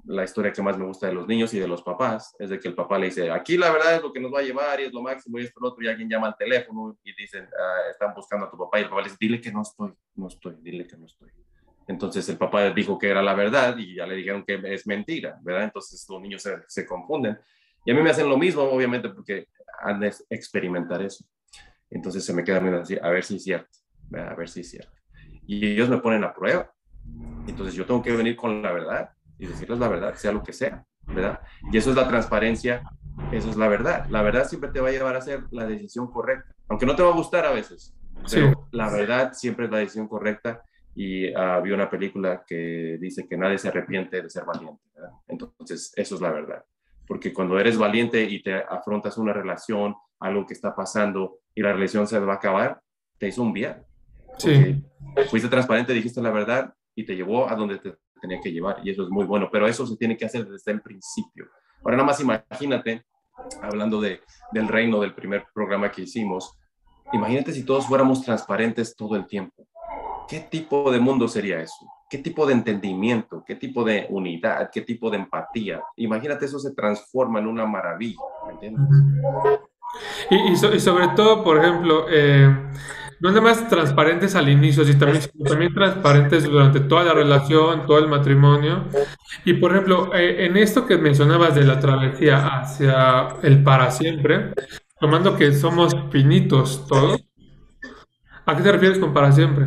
[0.04, 2.58] la historia que más me gusta de los niños y de los papás es de
[2.58, 4.80] que el papá le dice, aquí la verdad es lo que nos va a llevar
[4.80, 7.44] y es lo máximo y esto lo otro, y alguien llama al teléfono y dicen,
[7.44, 9.92] ah, están buscando a tu papá y el papá le dice, dile que no estoy,
[10.16, 11.30] no estoy, dile que no estoy.
[11.86, 15.38] Entonces el papá dijo que era la verdad y ya le dijeron que es mentira,
[15.42, 15.64] ¿verdad?
[15.64, 17.38] Entonces los niños se, se confunden.
[17.84, 19.48] Y a mí me hacen lo mismo, obviamente, porque
[19.82, 21.24] han de experimentar eso.
[21.90, 23.68] Entonces se me queda mirando así, a ver si es cierto,
[24.14, 24.92] a ver si es cierto.
[25.46, 26.72] Y ellos me ponen a prueba.
[27.46, 30.52] Entonces yo tengo que venir con la verdad y decirles la verdad, sea lo que
[30.52, 31.40] sea, ¿verdad?
[31.72, 32.82] Y eso es la transparencia,
[33.32, 34.06] eso es la verdad.
[34.08, 37.02] La verdad siempre te va a llevar a hacer la decisión correcta, aunque no te
[37.02, 37.94] va a gustar a veces,
[38.30, 40.62] pero la verdad siempre es la decisión correcta.
[40.94, 45.12] Y uh, vi una película que dice que nadie se arrepiente de ser valiente, ¿verdad?
[45.26, 46.62] Entonces, eso es la verdad.
[47.06, 51.72] Porque cuando eres valiente y te afrontas una relación, algo que está pasando y la
[51.72, 52.80] relación se va a acabar,
[53.18, 53.82] te hizo un bien.
[54.38, 54.84] Sí.
[55.30, 58.90] Fuiste transparente, dijiste la verdad y te llevó a donde te tenía que llevar y
[58.90, 61.46] eso es muy bueno, pero eso se tiene que hacer desde el principio.
[61.82, 63.04] Ahora nada más imagínate,
[63.60, 64.20] hablando de,
[64.52, 66.56] del reino del primer programa que hicimos,
[67.12, 69.66] imagínate si todos fuéramos transparentes todo el tiempo.
[70.28, 71.84] ¿Qué tipo de mundo sería eso?
[72.08, 73.42] ¿Qué tipo de entendimiento?
[73.44, 74.70] ¿Qué tipo de unidad?
[74.72, 75.82] ¿Qué tipo de empatía?
[75.96, 78.86] Imagínate eso se transforma en una maravilla, ¿me entiendes?
[80.30, 82.54] Y, y, y sobre todo, por ejemplo, eh,
[83.22, 88.08] no nada más transparentes al inicio, sino también, transparentes durante toda la relación, todo el
[88.08, 88.84] matrimonio.
[89.44, 94.52] Y por ejemplo, eh, en esto que mencionabas de la travesía hacia el para siempre,
[94.98, 97.22] tomando que somos finitos todos,
[98.44, 99.66] ¿a qué te refieres con para siempre?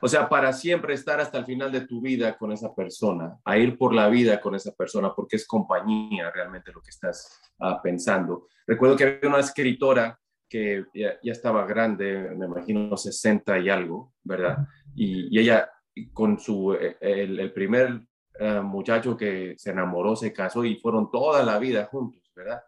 [0.00, 3.58] O sea, para siempre estar hasta el final de tu vida con esa persona, a
[3.58, 7.74] ir por la vida con esa persona, porque es compañía realmente lo que estás uh,
[7.82, 8.46] pensando.
[8.66, 10.18] Recuerdo que había una escritora
[10.48, 14.66] que ya, estaba grande, me imagino 60 y algo, ¿verdad?
[14.94, 15.70] Y, ella
[16.12, 18.00] con su, eh, el, primer
[18.40, 22.62] uh, muchacho que se enamoró, se casó y fueron toda la vida juntos, ¿verdad?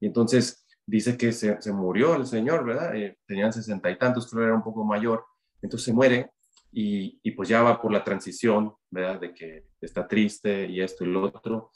[0.00, 2.94] Y entonces dice que se, se murió el señor, ¿verdad?
[2.94, 5.24] Eh, tenían sesenta y tantos, creo era un poco mayor,
[5.62, 6.30] entonces se muere
[6.70, 9.20] y, y, pues ya va por la transición, ¿verdad?
[9.20, 11.70] De que está triste y esto y lo otro.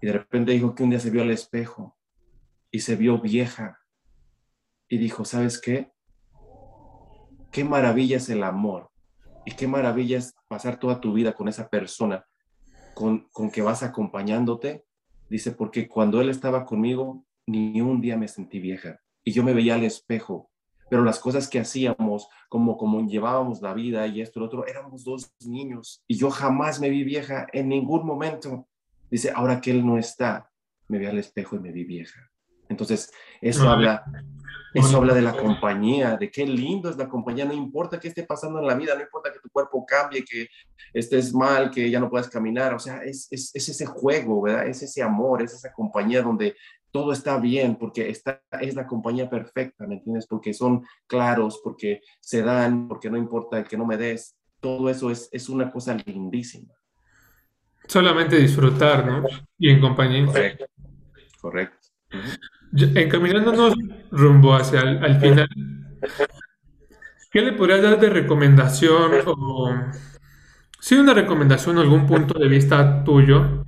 [0.00, 1.96] Y de repente dijo que un día se vio al espejo
[2.70, 3.78] y se vio vieja
[4.88, 5.92] y dijo, ¿sabes qué?
[7.50, 8.90] Qué maravilla es el amor
[9.44, 12.26] y qué maravilla es pasar toda tu vida con esa persona
[12.96, 14.86] con, con que vas acompañándote.
[15.28, 19.52] Dice, porque cuando él estaba conmigo, ni un día me sentí vieja y yo me
[19.52, 20.50] veía al espejo,
[20.88, 24.66] pero las cosas que hacíamos, como, como llevábamos la vida y esto y lo otro,
[24.66, 28.66] éramos dos niños y yo jamás me vi vieja en ningún momento.
[29.10, 30.50] Dice, ahora que él no está,
[30.88, 32.30] me vi al espejo y me vi vieja.
[32.68, 34.04] Entonces, eso habla
[34.76, 38.24] eso habla de la compañía, de qué lindo es la compañía, no importa qué esté
[38.24, 40.48] pasando en la vida, no importa que tu cuerpo cambie, que
[40.92, 44.66] estés mal, que ya no puedas caminar, o sea, es, es, es ese juego, ¿verdad?
[44.66, 46.56] Es ese amor, es esa compañía donde
[46.90, 50.26] todo está bien, porque esta es la compañía perfecta, ¿me entiendes?
[50.26, 54.90] Porque son claros, porque se dan, porque no importa el que no me des, todo
[54.90, 56.74] eso es, es una cosa lindísima.
[57.86, 59.24] Solamente disfrutar, ¿no?
[59.58, 60.26] Y en compañía.
[60.26, 60.66] Correcto,
[61.40, 61.88] correcto.
[62.72, 63.74] Encaminándonos
[64.10, 65.48] rumbo hacia el al final,
[67.30, 69.74] ¿qué le podrías dar de recomendación o
[70.80, 73.64] sí una recomendación o algún punto de vista tuyo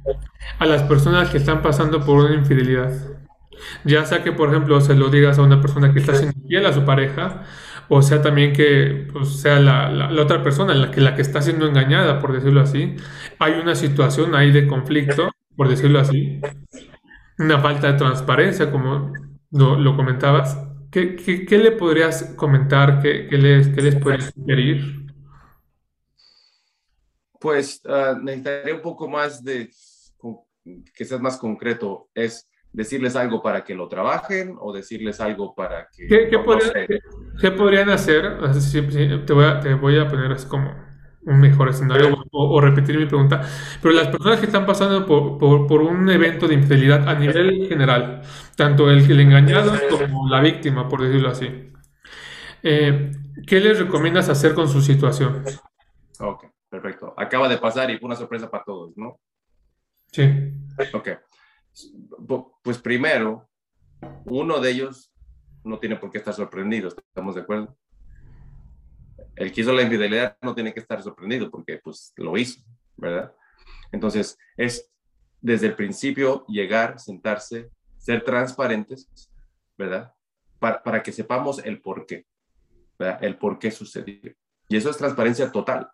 [0.59, 2.93] a las personas que están pasando por una infidelidad?
[3.85, 6.67] Ya sea que, por ejemplo, se lo digas a una persona que está siendo fiel
[6.67, 7.43] a su pareja,
[7.89, 11.23] o sea también que pues, sea la, la, la, otra persona la que, la que
[11.23, 12.97] está siendo engañada, por decirlo así.
[13.39, 16.41] Hay una situación ahí de conflicto, por decirlo así,
[17.39, 19.13] una falta de transparencia, como
[19.51, 20.59] lo, lo comentabas.
[20.91, 23.01] ¿Qué, ¿Qué, qué, le podrías comentar?
[23.01, 25.07] ¿Qué, qué les, qué les puedes sugerir?
[27.41, 29.71] Pues uh, necesitaría un poco más de,
[30.95, 32.09] que seas más concreto.
[32.15, 36.07] Es decirles algo para que lo trabajen o decirles algo para que...
[36.07, 36.87] ¿Qué, qué, no, podrían.
[37.41, 38.39] ¿qué podrían, hacer?
[39.27, 40.88] Te voy, a, te voy a poner así como
[41.23, 43.43] un mejor escenario o, o, repetir mi pregunta,
[43.83, 47.67] pero las personas que están pasando por, por, por, un evento de infidelidad a nivel
[47.69, 48.23] general,
[48.57, 51.73] tanto el, el engañado como la víctima, por decirlo así,
[52.63, 53.13] eh,
[53.47, 55.45] ¿qué les recomiendas hacer con su situación?
[56.21, 57.15] Ok, perfecto.
[57.17, 59.21] Acaba de pasar y fue una sorpresa para todos, ¿no?
[60.11, 60.53] Sí.
[60.93, 61.09] Ok.
[62.63, 63.49] Pues primero,
[64.25, 65.13] uno de ellos
[65.65, 67.77] no tiene por qué estar sorprendido, ¿estamos de acuerdo?
[69.39, 72.61] El que hizo la infidelidad no tiene que estar sorprendido porque pues lo hizo,
[72.97, 73.33] ¿verdad?
[73.93, 74.91] Entonces, es
[75.41, 79.09] desde el principio llegar, sentarse, ser transparentes,
[79.77, 80.13] ¿verdad?
[80.59, 82.27] Para, para que sepamos el por qué,
[82.99, 83.23] ¿verdad?
[83.23, 84.35] El por qué sucedió.
[84.69, 85.89] Y eso es transparencia total,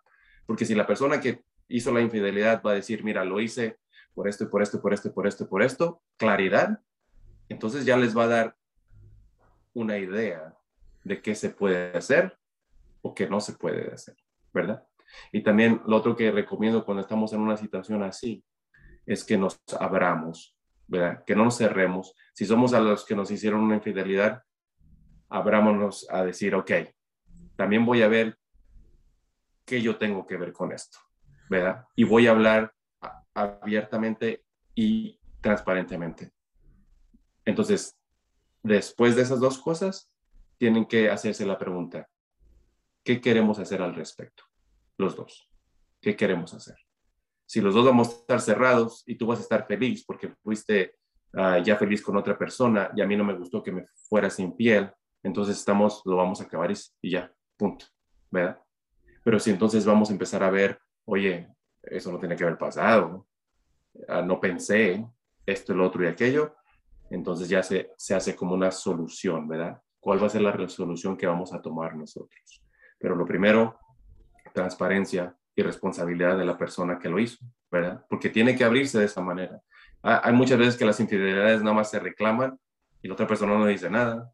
[0.47, 3.79] porque si la persona que hizo la infidelidad va a decir, mira, lo hice
[4.15, 6.81] por esto y por esto y por esto y por esto y por esto, claridad,
[7.51, 8.57] entonces ya les va a dar
[9.75, 10.57] una idea
[11.03, 12.39] de qué se puede hacer
[13.05, 14.17] o qué no se puede hacer,
[14.53, 14.83] ¿verdad?
[15.31, 18.43] Y también lo otro que recomiendo cuando estamos en una situación así
[19.05, 21.23] es que nos abramos, ¿verdad?
[21.27, 22.15] Que no nos cerremos.
[22.33, 24.43] Si somos a los que nos hicieron una infidelidad,
[25.29, 26.71] abrámonos a decir, ok,
[27.57, 28.39] también voy a ver
[29.67, 30.99] qué yo tengo que ver con esto,
[31.51, 31.85] ¿verdad?
[31.95, 32.75] Y voy a hablar
[33.35, 34.45] abiertamente
[34.75, 36.33] y transparentemente.
[37.45, 37.99] Entonces,
[38.63, 40.11] después de esas dos cosas,
[40.57, 42.09] tienen que hacerse la pregunta,
[43.05, 44.45] ¿qué queremos hacer al respecto?
[44.97, 45.49] Los dos.
[46.01, 46.77] ¿Qué queremos hacer?
[47.47, 50.97] Si los dos vamos a estar cerrados y tú vas a estar feliz porque fuiste
[51.35, 54.31] uh, ya feliz con otra persona y a mí no me gustó que me fuera
[54.31, 54.91] sin piel,
[55.23, 57.87] entonces estamos, lo vamos a acabar y, y ya, punto,
[58.31, 58.59] ¿verdad?
[59.23, 61.49] Pero si entonces vamos a empezar a ver, oye,
[61.83, 63.27] eso no tiene que haber pasado,
[63.93, 65.07] uh, no pensé
[65.45, 66.57] esto, lo otro y aquello,
[67.11, 69.81] entonces ya se, se hace como una solución, ¿verdad?
[70.01, 72.64] ¿Cuál va a ser la resolución que vamos a tomar nosotros?
[73.05, 73.79] Pero lo primero,
[74.55, 77.37] transparencia y responsabilidad de la persona que lo hizo,
[77.71, 78.03] ¿verdad?
[78.09, 79.61] Porque tiene que abrirse de esa manera.
[80.01, 82.59] Hay muchas veces que las infidelidades nada más se reclaman
[83.03, 84.33] y la otra persona no dice nada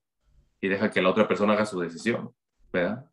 [0.60, 2.32] y deja que la otra persona haga su decisión,
[2.72, 3.04] ¿verdad?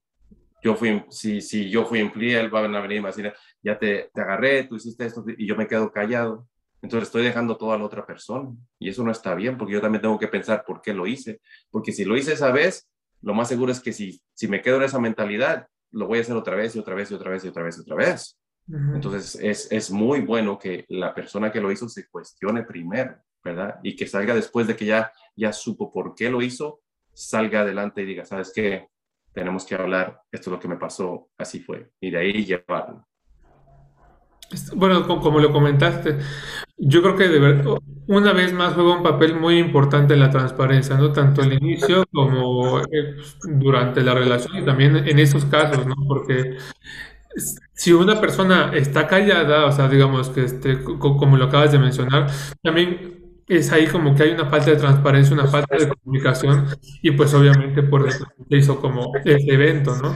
[0.61, 3.33] Yo fui, si, si yo fui infiel, van a venir y me decir,
[3.63, 6.47] ya te, te agarré, tú hiciste esto y yo me quedo callado.
[6.83, 9.81] Entonces estoy dejando todo a la otra persona y eso no está bien porque yo
[9.81, 11.41] también tengo que pensar por qué lo hice.
[11.71, 12.87] Porque si lo hice esa vez,
[13.21, 16.21] lo más seguro es que si, si me quedo en esa mentalidad, lo voy a
[16.21, 18.39] hacer otra vez y otra vez y otra vez y otra vez y otra vez.
[18.67, 18.95] Uh -huh.
[18.95, 23.79] Entonces es, es muy bueno que la persona que lo hizo se cuestione primero, ¿verdad?
[23.83, 26.81] Y que salga después de que ya, ya supo por qué lo hizo,
[27.13, 28.87] salga adelante y diga, ¿sabes qué?
[29.33, 31.89] Tenemos que hablar, esto es lo que me pasó, así fue.
[32.01, 33.06] Y de ahí llevarlo.
[34.75, 36.17] Bueno, como lo comentaste,
[36.77, 40.95] yo creo que de verdad, una vez más juega un papel muy importante la transparencia,
[40.95, 41.11] ¿no?
[41.11, 42.81] Tanto al inicio como
[43.43, 45.95] durante la relación y también en esos casos, ¿no?
[46.07, 46.57] Porque
[47.73, 52.27] si una persona está callada, o sea, digamos que este, como lo acabas de mencionar,
[52.63, 53.17] también
[53.47, 56.67] es ahí como que hay una falta de transparencia, una falta de comunicación
[57.01, 60.15] y pues obviamente por eso se hizo como este evento, ¿no?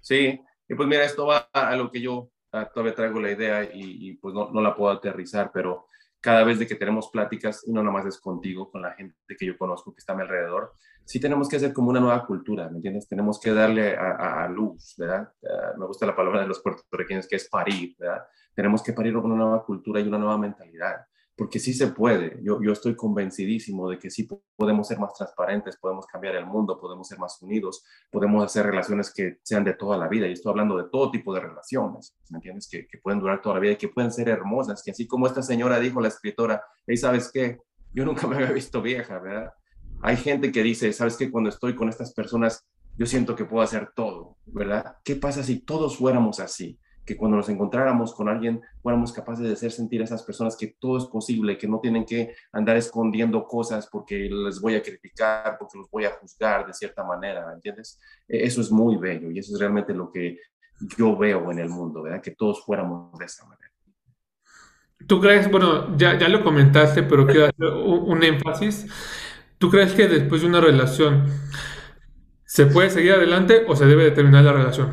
[0.00, 2.30] Sí, y pues mira, esto va a lo que yo
[2.72, 5.86] todavía traigo la idea y, y pues no, no, la puedo aterrizar, pero
[6.20, 9.46] cada vez de que tenemos pláticas, y no nomás es contigo, con la gente que
[9.46, 10.72] yo conozco que está a mi alrededor,
[11.04, 13.08] sí tenemos que hacer como una nueva cultura, ¿me entiendes?
[13.08, 15.32] Tenemos que darle a, a, luz, ¿verdad?
[15.40, 18.24] Uh, me gusta la palabra de los puertorriqueños que es parir, ¿verdad?
[18.54, 20.96] Tenemos que parir una nueva cultura y una nueva mentalidad
[21.36, 22.40] porque sí se puede.
[22.42, 24.26] Yo, yo estoy convencidísimo de que sí
[24.56, 29.12] podemos ser más transparentes, podemos cambiar el mundo, podemos ser más unidos, podemos hacer relaciones
[29.12, 30.26] que sean de toda la vida.
[30.26, 32.66] Y estoy hablando de todo tipo de relaciones, ¿me entiendes?
[32.68, 34.82] Que, que pueden durar toda la vida y que pueden ser hermosas.
[34.82, 37.60] Que así como esta señora dijo, la escritora, hey, ¿sabes qué?
[37.92, 39.52] Yo nunca me había visto vieja, ¿verdad?
[40.02, 41.30] Hay gente que dice, ¿sabes qué?
[41.30, 42.66] Cuando estoy con estas personas,
[42.96, 44.96] yo siento que puedo hacer todo, ¿verdad?
[45.04, 46.78] ¿Qué pasa si todos fuéramos así?
[47.06, 50.76] Que cuando nos encontráramos con alguien fuéramos capaces de hacer sentir a esas personas que
[50.78, 55.56] todo es posible, que no tienen que andar escondiendo cosas porque les voy a criticar,
[55.58, 58.00] porque los voy a juzgar de cierta manera, ¿entiendes?
[58.26, 60.38] Eso es muy bello y eso es realmente lo que
[60.98, 62.20] yo veo en el mundo, ¿verdad?
[62.20, 63.70] Que todos fuéramos de esa manera.
[65.06, 68.86] ¿Tú crees, bueno, ya, ya lo comentaste, pero quiero hacer un, énfasis.
[69.58, 71.26] ¿Tú crees que después de una relación
[72.44, 74.90] se puede seguir adelante o se debe de terminar la relación?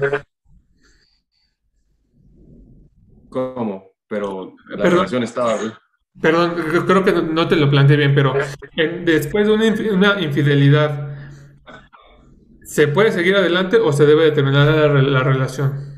[3.33, 3.91] ¿Cómo?
[4.07, 5.57] Pero la Perdón, relación estaba...
[6.21, 6.55] perdón,
[6.85, 8.33] creo que no te lo planteé bien, pero
[8.77, 11.17] en- después de una, infi- una infidelidad,
[12.63, 15.91] ¿se puede seguir adelante o se debe de terminar la, re- la relación?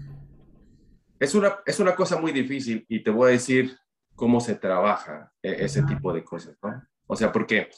[1.19, 3.75] Es una, es una cosa muy difícil y te voy a decir
[4.15, 6.81] cómo se trabaja eh, ese tipo de cosas, ¿no?
[7.07, 7.69] O sea, porque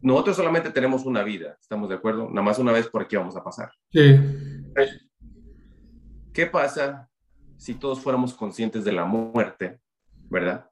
[0.00, 2.28] nosotros solamente tenemos una vida, ¿estamos de acuerdo?
[2.28, 3.70] Nada más una vez por aquí vamos a pasar.
[3.92, 4.16] Sí,
[6.32, 7.07] ¿Qué pasa
[7.58, 9.78] si todos fuéramos conscientes de la muerte,
[10.30, 10.70] ¿verdad?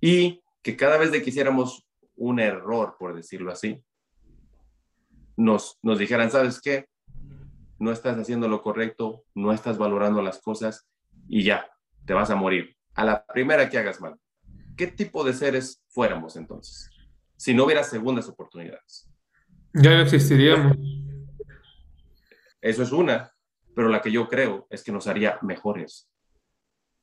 [0.00, 3.82] Y que cada vez de que hiciéramos un error, por decirlo así,
[5.36, 6.86] nos, nos dijeran, ¿sabes qué?
[7.78, 10.86] No estás haciendo lo correcto, no estás valorando las cosas
[11.28, 11.70] y ya,
[12.04, 12.76] te vas a morir.
[12.94, 14.16] A la primera que hagas mal.
[14.76, 16.90] ¿Qué tipo de seres fuéramos entonces?
[17.36, 19.08] Si no hubiera segundas oportunidades.
[19.72, 20.76] ya no existiríamos.
[22.60, 23.32] Eso es una,
[23.74, 26.10] pero la que yo creo es que nos haría mejores.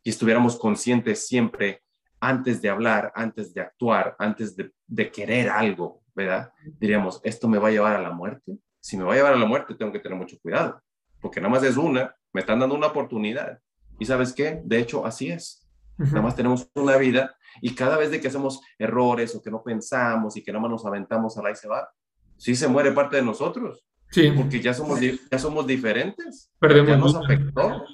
[0.05, 1.81] Y estuviéramos conscientes siempre
[2.21, 6.53] antes de hablar, antes de actuar, antes de, de querer algo, ¿verdad?
[6.79, 8.57] Diríamos, ¿esto me va a llevar a la muerte?
[8.79, 10.81] Si me va a llevar a la muerte, tengo que tener mucho cuidado,
[11.19, 13.59] porque nada más es una, me están dando una oportunidad.
[13.99, 14.61] ¿Y sabes qué?
[14.63, 15.67] De hecho, así es.
[15.97, 19.63] Nada más tenemos una vida y cada vez de que hacemos errores o que no
[19.63, 21.89] pensamos y que nada más nos aventamos a la y se va,
[22.37, 23.85] sí se muere parte de nosotros
[24.15, 26.49] Sí, porque ya somos, ya somos diferentes.
[26.59, 27.85] Perdemos ya nos afectó,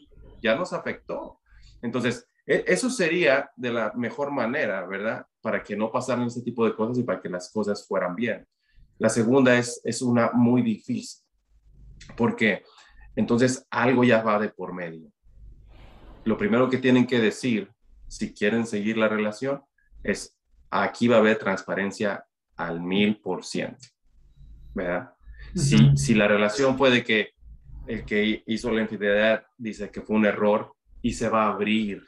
[0.42, 1.41] ya nos afectó.
[1.82, 5.26] Entonces, e- eso sería de la mejor manera, ¿verdad?
[5.42, 8.48] Para que no pasaran ese tipo de cosas y para que las cosas fueran bien.
[8.98, 11.24] La segunda es, es una muy difícil,
[12.16, 12.64] porque
[13.16, 15.12] entonces algo ya va de por medio.
[16.24, 17.72] Lo primero que tienen que decir,
[18.08, 19.64] si quieren seguir la relación,
[20.04, 20.38] es
[20.70, 22.26] aquí va a haber transparencia
[22.56, 23.88] al mil por ciento,
[24.76, 25.14] ¿verdad?
[25.56, 25.98] Si, Ujú.
[25.98, 27.34] si la relación fue de que
[27.88, 32.04] el que hizo la infidelidad dice que fue un error y se va a abrir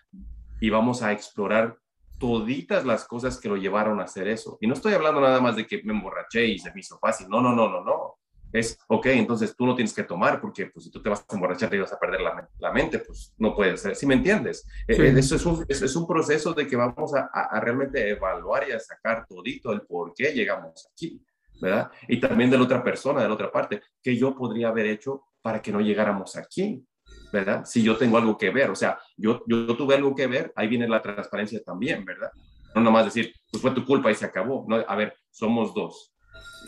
[0.59, 1.77] y vamos a explorar
[2.19, 4.57] toditas las cosas que lo llevaron a hacer eso.
[4.61, 7.27] Y no estoy hablando nada más de que me emborraché y se me hizo fácil.
[7.27, 8.15] No, no, no, no, no.
[8.53, 11.33] Es, ok, entonces tú no tienes que tomar porque pues si tú te vas a
[11.35, 13.95] emborrachar te vas a perder la, la mente, pues no puede ser.
[13.95, 14.65] ¿Sí me entiendes?
[14.87, 15.01] Sí.
[15.01, 18.69] Eh, Eso es un, es un proceso de que vamos a, a- a realmente evaluar
[18.69, 21.19] y a sacar todito el por qué llegamos aquí.
[21.61, 21.89] ¿verdad?
[22.09, 25.23] Y también de la otra persona, de la otra parte, que yo podría haber hecho
[25.41, 26.85] para que no llegáramos aquí,
[27.33, 27.65] ¿verdad?
[27.65, 30.67] Si yo tengo algo que ver, o sea, yo, yo tuve algo que ver, ahí
[30.67, 32.29] viene la transparencia también, ¿verdad?
[32.75, 34.65] No nomás decir, pues fue tu culpa y se acabó.
[34.67, 36.13] No, a ver, somos dos.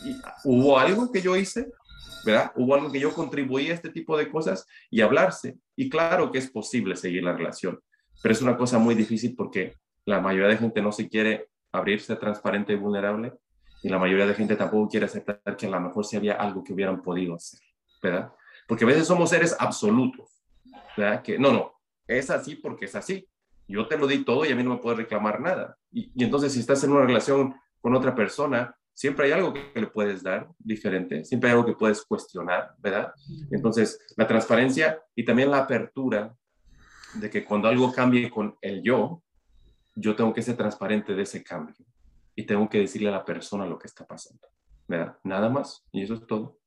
[0.03, 1.71] Y, ¿Hubo algo que yo hice?
[2.25, 2.51] ¿Verdad?
[2.55, 5.59] Hubo algo que yo contribuí a este tipo de cosas y hablarse.
[5.75, 7.79] Y claro que es posible seguir la relación,
[8.23, 12.15] pero es una cosa muy difícil porque la mayoría de gente no se quiere abrirse
[12.15, 13.33] transparente y vulnerable
[13.83, 16.63] y la mayoría de gente tampoco quiere aceptar que a lo mejor sí había algo
[16.63, 17.59] que hubieran podido hacer,
[18.01, 18.33] ¿verdad?
[18.67, 20.34] Porque a veces somos seres absolutos,
[20.97, 21.73] no, no,
[22.07, 23.27] es así porque es así.
[23.67, 25.77] Yo te lo di todo y a mí no me puedes reclamar nada.
[25.91, 29.79] Y, y entonces si estás en una relación con otra persona, siempre hay algo que
[29.79, 33.13] le puedes dar diferente, siempre hay algo que puedes cuestionar, ¿verdad?
[33.51, 36.33] Entonces, la transparencia y también la apertura
[37.13, 39.21] de que cuando algo cambie con el yo,
[39.95, 41.75] yo tengo que ser transparente de ese cambio
[42.35, 44.47] y tengo que decirle a la persona lo que está pasando,
[44.87, 45.17] ¿verdad?
[45.23, 46.57] Nada más, y eso es todo.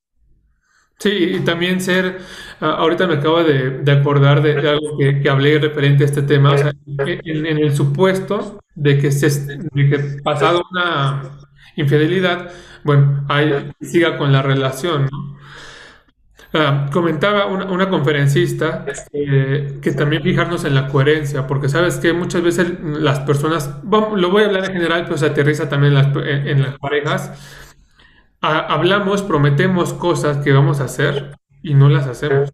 [0.98, 2.18] Sí, y también ser,
[2.60, 6.58] ah, ahorita me acabo de, acordar de, algo que, hablé referente a este tema, o
[6.58, 11.22] sea, en, el supuesto de que, se, de que pasado una
[11.76, 12.50] infidelidad,
[12.82, 15.38] bueno, ahí siga con la relación, ¿no?
[16.54, 22.42] Ah, comentaba una, conferencista eh, que también fijarnos en la coherencia, porque sabes que muchas
[22.42, 26.16] veces las personas, lo voy a hablar en general, pero se aterriza también en las,
[26.26, 27.67] en, en las parejas,
[28.42, 32.50] ha- hablamos, prometemos cosas que vamos a hacer y no las hacemos.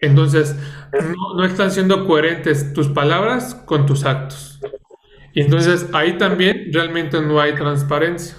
[0.00, 0.56] Entonces,
[0.92, 4.60] no, no están siendo coherentes tus palabras con tus actos.
[5.34, 8.36] Y entonces ahí también realmente no hay transparencia.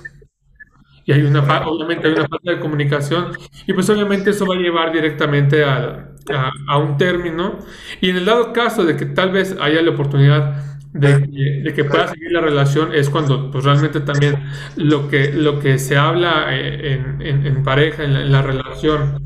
[1.05, 3.31] Y hay una, obviamente hay una falta de comunicación
[3.65, 7.59] y pues obviamente eso va a llevar directamente al- a, a un término.
[8.01, 11.73] Y en el dado caso de que tal vez haya la oportunidad de que, de
[11.85, 14.43] pueda seguir la relación, es cuando pues realmente también
[14.75, 19.23] lo que, lo que se habla eh, en, en- pareja, en la, en la relación,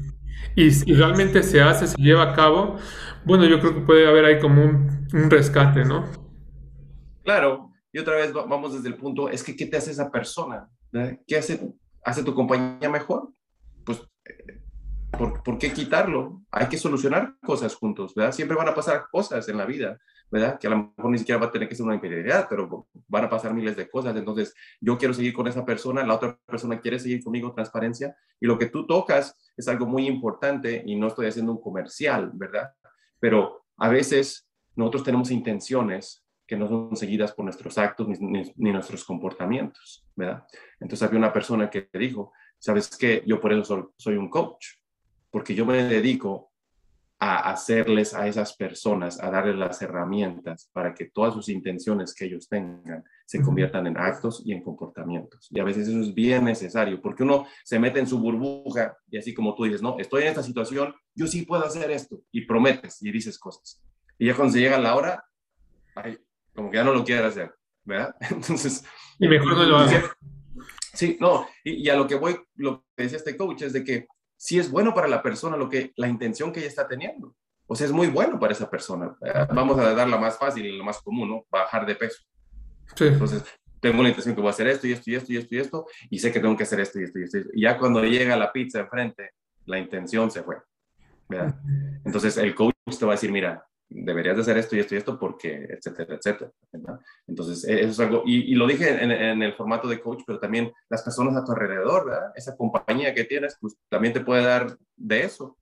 [0.56, 2.78] y, y realmente se hace, se lleva a cabo,
[3.26, 6.06] bueno, yo creo que puede haber ahí como un, un rescate, ¿no?
[7.24, 10.12] Claro, y otra vez va- vamos desde el punto, es que ¿qué te hace esa
[10.12, 10.68] persona?
[10.92, 11.18] ¿verdad?
[11.28, 11.62] ¿Qué hace,
[12.04, 13.30] hace tu compañía mejor?
[13.86, 14.62] Pues, eh,
[15.18, 16.42] ¿por, por qué quitarlo?
[16.52, 18.32] Hay que solucionar cosas juntos, ¿verdad?
[18.32, 20.00] Siempre van a pasar cosas en la vida,
[20.32, 20.58] ¿verdad?
[20.58, 23.26] Que a lo mejor ni siquiera va a tener que ser una infidelidad, pero van
[23.26, 24.16] a pasar miles de cosas.
[24.16, 28.48] Entonces, yo quiero seguir con esa persona, la otra persona quiere seguir conmigo, transparencia, y
[28.48, 32.72] lo que tú tocas es algo muy importante y no estoy haciendo un comercial, ¿verdad?
[33.20, 39.04] Pero a veces nosotros tenemos intenciones que no son seguidas por nuestros actos ni, nuestros
[39.04, 40.46] comportamientos, ¿verdad?
[40.80, 43.22] Entonces había una persona que dijo, ¿sabes qué?
[43.26, 44.66] Yo por eso soy un coach,
[45.30, 46.51] porque yo me dedico
[47.24, 52.26] a hacerles a esas personas, a darles las herramientas para que todas sus intenciones que
[52.26, 55.48] ellos tengan se conviertan en actos y en comportamientos.
[55.52, 59.20] Y a veces eso es bien necesario, porque uno se mete en su burbuja y
[59.20, 62.48] así como tú dices, no, estoy en esta situación, yo sí puedo hacer esto, y
[62.48, 63.84] prometes y dices cosas.
[64.18, 65.24] Y ya cuando se llega la hora,
[65.94, 66.18] ay,
[66.56, 67.54] como que ya no lo quieres hacer,
[67.84, 68.16] ¿verdad?
[68.32, 68.84] Entonces...
[69.20, 70.06] Y mejor no lo haces.
[70.96, 73.84] Sí, no, y, y a lo que voy, lo que dice este coach es de
[73.84, 74.08] que
[74.42, 77.36] si es bueno para la persona lo que la intención que ella está teniendo.
[77.68, 79.16] O sea, es muy bueno para esa persona.
[79.24, 81.46] Eh, vamos a dar la más fácil y lo más común, ¿no?
[81.52, 82.24] Bajar de peso.
[83.00, 83.44] Entonces,
[83.80, 85.60] tengo la intención que voy a hacer esto y esto y esto y esto y
[85.60, 87.38] esto, y sé que tengo que hacer esto y esto y esto.
[87.54, 89.30] Y ya cuando llega la pizza enfrente,
[89.68, 90.58] la intención se fue.
[91.30, 91.54] ¿verdad?
[92.04, 93.64] Entonces, el coach te va a decir, mira,
[93.94, 96.52] deberías de hacer esto y esto y esto porque, etcétera, etcétera.
[97.28, 100.72] Entonces, e-, eso es algo, y, lo dije en, el formato de coach, pero también
[100.90, 102.12] las personas a tu alrededor.
[102.36, 105.58] Esa compañía que tienes, pues también te puede dar de eso.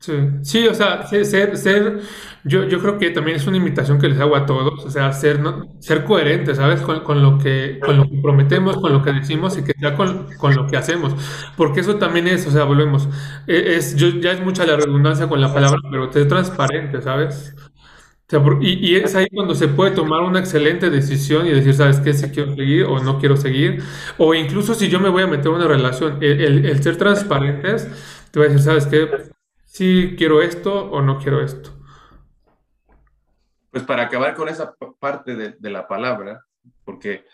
[0.00, 2.00] Sí, sí, o sea, ser, ser,
[2.44, 5.12] yo, yo creo que también es una invitación que les hago a todos, o sea,
[5.12, 5.74] ser, ¿no?
[5.80, 6.80] ser coherentes, ¿sabes?
[6.82, 9.96] Con, con, lo que, con lo que prometemos, con lo que decimos y que sea
[9.96, 11.14] con, con lo que hacemos,
[11.56, 13.08] porque eso también es, o sea, volvemos,
[13.48, 17.54] e, es, yo, ya es mucha la redundancia con la palabra, pero ser transparente, ¿sabes?
[18.28, 21.74] O sea, y, y, es ahí cuando se puede tomar una excelente decisión y decir,
[21.74, 22.12] ¿sabes qué?
[22.14, 23.82] Si quiero seguir o no quiero seguir,
[24.18, 26.96] o incluso si yo me voy a meter en una relación, el, el, el ser
[26.98, 27.88] transparentes,
[28.30, 29.08] te voy a decir, ¿sabes qué?
[29.68, 31.70] Si quiero esto o no quiero esto.
[33.70, 36.46] Pues para acabar con esa parte de, la palabra,
[36.86, 37.26] porque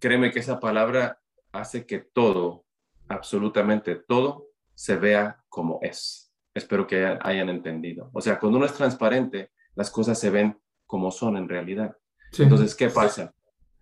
[0.00, 1.20] créeme que esa palabra
[1.52, 2.64] hace que todo,
[3.08, 6.32] absolutamente todo, se vea como es.
[6.54, 8.10] Espero que hayan, entendido.
[8.14, 11.96] O sea, cuando uno es transparente, las cosas se ven como son en realidad.
[12.38, 13.34] Entonces, ¿qué pasa?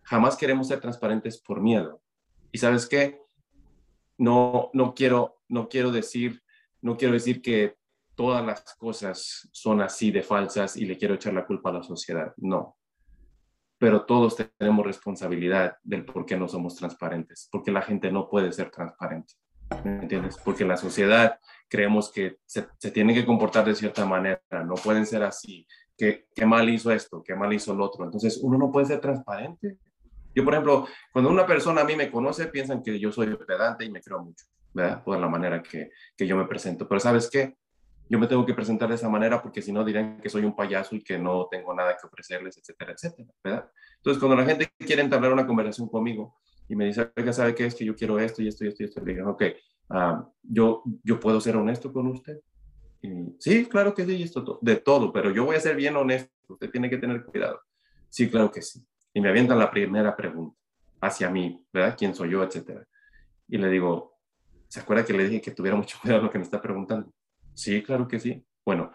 [0.02, 2.02] Jamás queremos ser transparentes por miedo.
[2.50, 3.20] Y sabes qué?
[4.18, 6.42] No, no quiero, no quiero decir,
[6.82, 7.79] no quiero decir que
[8.20, 11.82] todas las cosas son así de falsas y le quiero echar la culpa a la
[11.82, 12.34] sociedad.
[12.36, 12.76] No.
[13.78, 18.52] Pero todos tenemos responsabilidad del por qué no somos transparentes, porque la gente no puede
[18.52, 19.32] ser transparente.
[19.84, 20.36] ¿Me entiendes?
[20.44, 25.06] Porque la sociedad creemos que se, se tiene que comportar de cierta manera, no pueden
[25.06, 25.66] ser así.
[25.96, 27.22] ¿Qué, ¿Qué mal hizo esto?
[27.22, 28.04] ¿Qué mal hizo el otro?
[28.04, 29.78] Entonces, uno no puede ser transparente.
[30.34, 33.86] Yo, por ejemplo, cuando una persona a mí me conoce, piensan que yo soy pedante
[33.86, 34.44] y me creo mucho,
[34.74, 35.02] ¿verdad?
[35.02, 36.86] Por la manera que, que yo me presento.
[36.86, 37.56] Pero ¿sabes qué?
[38.10, 40.56] Yo me tengo que presentar de esa manera porque si no dirán que soy un
[40.56, 43.70] payaso y que no tengo nada que ofrecerles, etcétera, etcétera, ¿verdad?
[43.98, 46.34] Entonces, cuando la gente quiere entablar una conversación conmigo
[46.68, 48.82] y me dice, oiga, ¿sabe qué es que yo quiero esto y esto y esto
[48.82, 49.00] y esto?
[49.00, 49.42] Le digo, ok,
[49.90, 52.40] uh, yo, yo puedo ser honesto con usted.
[53.00, 56.32] Y, sí, claro que sí, esto de todo, pero yo voy a ser bien honesto,
[56.48, 57.60] usted tiene que tener cuidado.
[58.08, 58.84] Sí, claro que sí.
[59.14, 60.58] Y me avientan la primera pregunta
[61.00, 61.94] hacia mí, ¿verdad?
[61.96, 62.84] ¿Quién soy yo, etcétera?
[63.46, 64.18] Y le digo,
[64.66, 67.08] ¿se acuerda que le dije que tuviera mucho cuidado lo que me está preguntando?
[67.54, 68.44] Sí, claro que sí.
[68.64, 68.92] Bueno,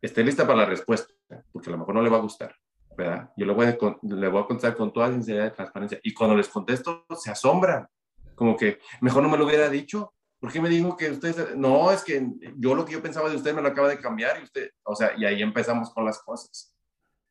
[0.00, 1.12] esté lista para la respuesta,
[1.52, 2.54] porque a lo mejor no le va a gustar,
[2.96, 3.30] ¿verdad?
[3.36, 6.00] Yo le voy a, le contestar con toda sinceridad y transparencia.
[6.02, 7.86] Y cuando les contesto, se asombran.
[8.34, 10.14] Como que, mejor no me lo hubiera dicho.
[10.38, 12.26] ¿Por qué me dijo que usted, no, es que
[12.56, 14.96] yo lo que yo pensaba de usted me lo acaba de cambiar y usted, o
[14.96, 16.69] sea, y ahí empezamos con las cosas.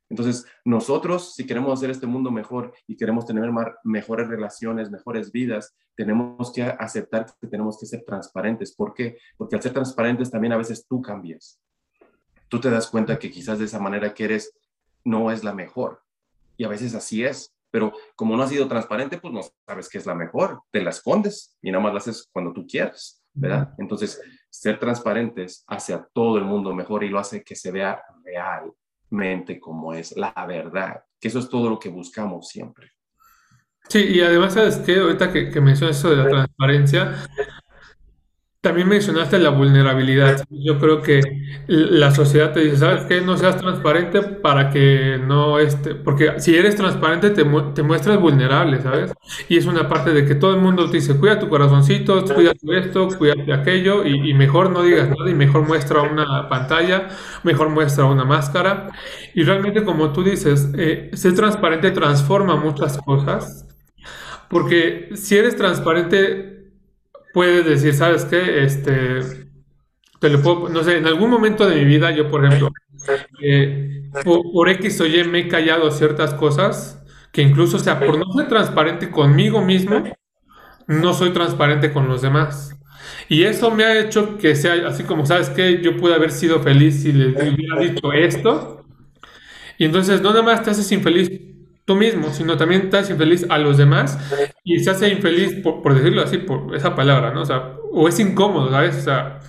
[0.09, 3.49] Entonces, nosotros, si queremos hacer este mundo mejor y queremos tener
[3.83, 8.73] mejores relaciones, mejores vidas, tenemos que aceptar que tenemos que ser transparentes.
[8.75, 9.17] ¿Por qué?
[9.37, 11.61] Porque al ser transparentes también a veces tú cambias.
[12.47, 14.57] Tú te das cuenta que quizás de esa manera que eres
[15.03, 16.01] no es la mejor.
[16.57, 17.53] Y a veces así es.
[17.71, 20.63] Pero como no has sido transparente, pues no sabes qué es la mejor.
[20.71, 23.75] Te la escondes y nada más la haces cuando tú quieres, ¿verdad?
[23.77, 24.19] Entonces,
[24.49, 28.73] ser transparentes hace a todo el mundo mejor y lo hace que se vea real,
[29.11, 32.91] mente como es la verdad, que eso es todo lo que buscamos siempre.
[33.87, 34.99] Sí, y además, ¿sabes qué?
[34.99, 37.27] Ahorita que, que mencionas eso de la transparencia,
[38.69, 40.45] también mencionaste la vulnerabilidad.
[40.51, 41.21] Yo creo que
[41.65, 43.19] la sociedad te dice, ¿sabes qué?
[43.19, 47.43] No seas transparente para que no esté, porque si eres transparente te,
[47.73, 49.11] te muestras vulnerable, ¿sabes?
[49.47, 52.51] Y es una parte de que todo el mundo te dice, cuida tu corazoncito, cuida
[52.77, 57.07] esto, cuídate aquello, y, mejor no digas nada y mejor muestra una pantalla,
[57.41, 58.91] mejor muestra una máscara.
[59.33, 63.65] Y realmente, como tú dices, eh, ser transparente transforma muchas cosas,
[64.47, 66.58] porque si eres transparente
[67.33, 68.63] puedes decir, ¿sabes qué?
[68.63, 69.19] Este,
[70.19, 72.69] te lo puedo, no sé, en algún momento de mi vida, yo, por ejemplo,
[73.41, 78.17] eh, por, X o Y me he callado ciertas cosas, que incluso, o sea, por
[78.17, 80.03] no ser transparente conmigo mismo,
[80.87, 82.75] no soy transparente con los demás.
[83.27, 85.81] Y eso me ha hecho que sea así como, ¿sabes qué?
[85.81, 88.85] Yo pude haber sido feliz si le hubiera dicho esto.
[89.77, 91.29] Y entonces no nada más te haces infeliz
[91.89, 94.15] tú mismo, sino también haces infeliz a los demás
[94.63, 97.41] y se hace infeliz, por, decirlo así, por esa palabra, ¿no?
[97.91, 99.07] O es incómodo, ¿sabes?
[99.07, 99.39] O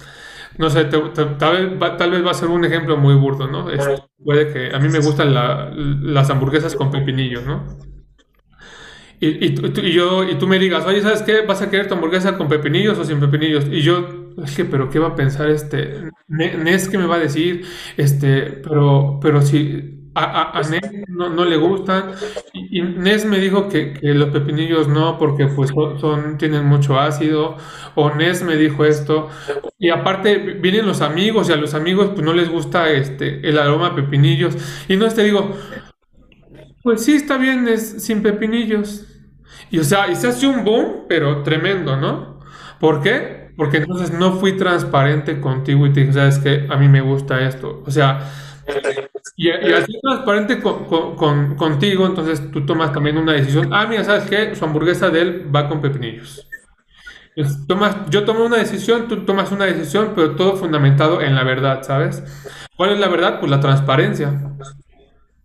[0.56, 1.70] no sé, tal,
[2.10, 3.66] vez va, a ser un ejemplo muy burdo, ¿no?
[4.24, 7.62] puede que a mí me gustan las hamburguesas con pepinillos, ¿no?
[9.20, 11.42] Y, y, y, yo, y tú me digas, oye, ¿sabes qué?
[11.42, 13.66] ¿Vas a querer tu hamburguesa con pepinillos o sin pepinillos?
[13.70, 16.08] Y yo, es que, pero ¿qué va a pensar este?
[16.26, 17.66] Nes, ¿qué me va a decir?
[17.98, 22.12] Este, pero, pero si a, a, Nes no, no, le gustan.
[22.52, 27.56] Y, Nes me dijo que, que, los pepinillos no, porque pues son, tienen mucho ácido.
[27.94, 29.28] O Nes me dijo esto.
[29.78, 33.58] Y aparte vienen los amigos y a los amigos pues no les gusta este, el
[33.58, 34.56] aroma de pepinillos.
[34.88, 35.56] Y no te digo,
[36.82, 39.06] pues sí, está bien, es sin pepinillos.
[39.70, 42.40] Y o sea, y se hace un boom, pero tremendo, ¿no?
[42.80, 43.52] ¿Por qué?
[43.56, 46.66] Porque entonces no fui transparente contigo y te dije, ¿sabes qué?
[46.70, 47.82] A mí me gusta esto.
[47.86, 48.32] O sea,
[49.40, 53.72] y, y así transparente con, contigo, entonces tú tomas también una decisión.
[53.72, 54.54] Ah, mira, ¿sabes qué?
[54.54, 56.46] Su hamburguesa de él va con pepinillos.
[57.66, 61.82] tomas, yo tomo una decisión, tú tomas una decisión, pero todo fundamentado en la verdad,
[61.82, 62.22] ¿sabes?
[62.76, 63.40] ¿Cuál es la verdad?
[63.40, 64.58] Pues la transparencia.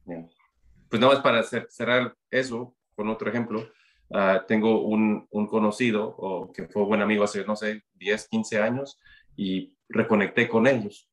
[0.04, 3.66] Pues nada más para cerrar eso con otro ejemplo.
[4.10, 8.60] Uh, tengo un, un, conocido o que fue buen amigo hace, no sé, 10, 15
[8.60, 9.00] años
[9.38, 11.08] y reconecté con ellos.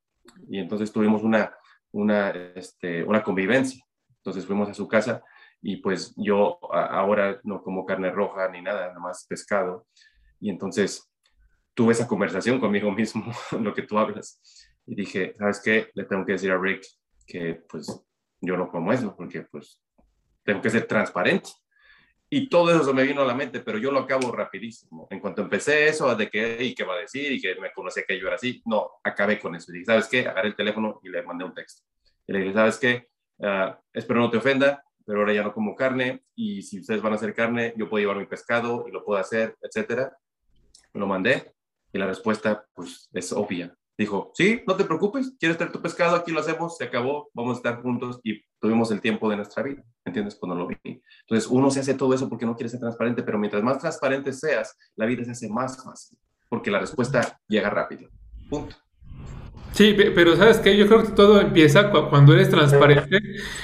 [0.48, 1.52] Y entonces tuvimos una,
[1.92, 3.84] una, este, una convivencia.
[4.16, 5.22] Entonces fuimos a su casa
[5.60, 9.86] y pues yo ahora no como carne roja ni nada, nada más pescado.
[10.40, 11.08] Y entonces
[11.74, 14.40] tuve esa conversación conmigo mismo, lo que tú hablas.
[14.86, 15.90] Y dije, ¿sabes qué?
[15.94, 16.84] Le tengo que decir a Rick
[17.26, 17.86] que pues
[18.40, 19.80] yo no como eso, porque pues
[20.44, 21.50] tengo que ser transparente.
[22.34, 25.06] Y todo eso se me vino a la mente, pero yo lo acabo rapidísimo.
[25.10, 28.04] En cuanto empecé eso, de que, y qué va a decir, y que me conocía
[28.08, 29.70] que yo era así, no, acabé con eso.
[29.70, 30.20] Y dije, ¿sabes qué?
[30.26, 31.82] Agarré el teléfono y le mandé un texto.
[32.26, 33.10] Y le dije, ¿sabes qué?
[33.36, 37.12] Uh, espero no te ofenda, pero ahora ya no como carne, y si ustedes van
[37.12, 40.16] a hacer carne, yo puedo llevar mi pescado y lo puedo hacer, etcétera.
[40.94, 41.52] Lo mandé,
[41.92, 43.76] y la respuesta, pues, es obvia.
[43.96, 47.54] Dijo, sí, no te preocupes, quieres traer tu pescado, aquí lo hacemos, se acabó, vamos
[47.54, 50.34] a estar juntos y tuvimos el tiempo de nuestra vida, ¿entiendes?
[50.36, 50.76] Cuando lo vi.
[50.84, 54.32] Entonces, uno se hace todo eso porque no quiere ser transparente, pero mientras más transparente
[54.32, 58.08] seas, la vida se hace más fácil, porque la respuesta llega rápido.
[58.48, 58.76] Punto.
[59.72, 63.20] Sí, pero sabes que yo creo que todo empieza cuando eres transparente,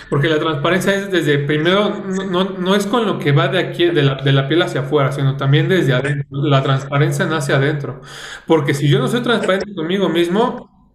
[0.09, 3.85] porque la transparencia es desde primero, no, no es con lo que va de aquí,
[3.87, 6.27] de la, de la, piel hacia afuera, sino también desde adentro.
[6.31, 8.01] La transparencia nace adentro.
[8.47, 10.91] Porque si yo no soy transparente conmigo mismo,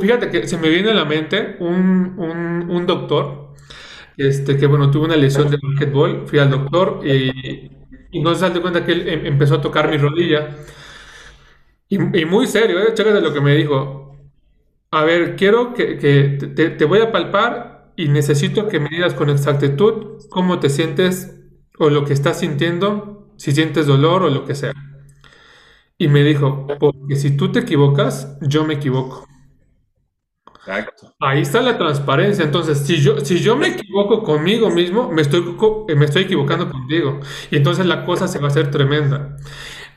[0.00, 3.54] fíjate que se me viene a la mente un, un, un doctor,
[4.16, 7.70] este, que bueno, tuvo una lesión de basquetbol, fui al doctor y,
[8.12, 10.56] y no se cuenta que él em, empezó a tocar mi rodilla.
[11.88, 12.94] Y, muy serio, ¿eh?
[12.94, 14.16] Chécate lo que me dijo.
[14.90, 19.14] A ver, quiero que, que te, te, voy a palpar y necesito que me digas
[19.14, 21.36] con exactitud cómo te sientes
[21.78, 24.72] o lo que estás sintiendo, si sientes dolor o lo que sea.
[25.98, 29.26] Y me dijo, porque si tú te equivocas, yo me equivoco.
[30.66, 31.14] Exacto.
[31.20, 32.44] Ahí está la transparencia.
[32.44, 35.56] Entonces, si yo, si yo me equivoco conmigo mismo, me estoy,
[35.96, 37.20] me estoy equivocando contigo.
[37.50, 39.36] Y entonces la cosa se va a hacer tremenda.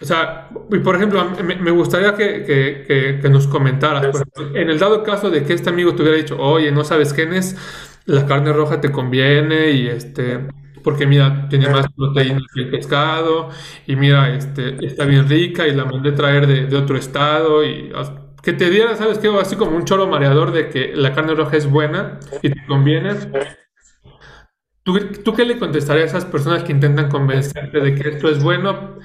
[0.02, 0.50] O sea,
[0.84, 4.24] por ejemplo, me, gustaría que, que, que, nos comentaras,
[4.54, 7.34] en el dado caso de que este amigo te hubiera dicho, oye, no sabes quién
[7.34, 7.58] es,
[8.06, 10.40] la carne roja te conviene y este,
[10.84, 13.50] porque mira, tiene más proteína que el pescado
[13.88, 17.92] y mira, este, está bien rica y la mandé traer de, de otro estado y
[18.42, 19.28] que te diera, ¿sabes qué?
[19.28, 23.16] Así como un choro mareador de que la carne roja es buena y te conviene.
[24.84, 28.42] ¿Tú, ¿Tú qué le contestarías a esas personas que intentan convencerte de que esto es
[28.42, 28.98] bueno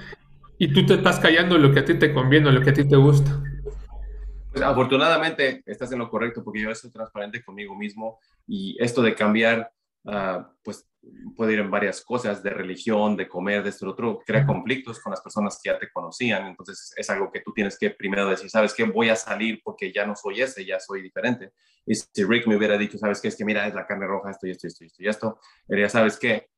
[0.58, 2.88] y tú te estás callando lo que a ti te conviene, lo que a ti
[2.88, 3.42] te gusta.
[4.52, 9.14] Pues afortunadamente estás en lo correcto porque yo soy transparente conmigo mismo y esto de
[9.14, 9.72] cambiar,
[10.04, 10.88] uh, pues
[11.36, 15.10] puede ir en varias cosas, de religión, de comer, de esto, otro, crea conflictos con
[15.10, 16.46] las personas que ya te conocían.
[16.46, 18.84] Entonces es algo que tú tienes que primero decir, ¿sabes qué?
[18.84, 21.52] Voy a salir porque ya no soy ese, ya soy diferente.
[21.84, 23.28] Y si Rick me hubiera dicho, ¿sabes qué?
[23.28, 25.08] Es que mira, es la carne roja, esto y esto y esto y esto y
[25.08, 26.48] esto, diría, ¿sabes qué?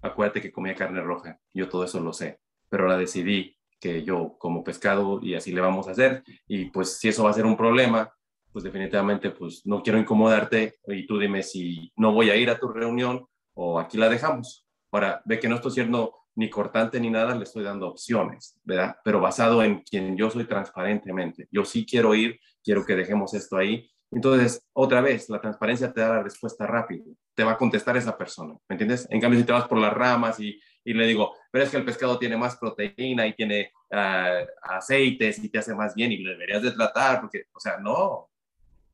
[0.00, 2.40] Acuérdate que comía carne roja, yo todo eso lo sé
[2.72, 6.24] pero ahora decidí que yo como pescado y así le vamos a hacer.
[6.48, 8.10] Y pues si eso va a ser un problema,
[8.50, 12.58] pues definitivamente pues no quiero incomodarte y tú dime si no voy a ir a
[12.58, 14.66] tu reunión o aquí la dejamos.
[14.90, 18.96] Ahora, ve que no estoy siendo ni cortante ni nada, le estoy dando opciones, ¿verdad?
[19.04, 21.48] Pero basado en quien yo soy transparentemente.
[21.50, 26.00] Yo sí quiero ir, quiero que dejemos esto ahí Entonces, otra vez, la transparencia te
[26.00, 27.04] da la respuesta rápido,
[27.34, 29.06] te va a contestar esa persona, ¿me entiendes?
[29.10, 31.76] En cambio, si te vas por las ramas y, y le digo, pero es que
[31.76, 36.18] el pescado tiene más proteína y tiene uh, aceites y te hace más bien y
[36.18, 38.30] lo deberías de tratar, porque, o sea, no,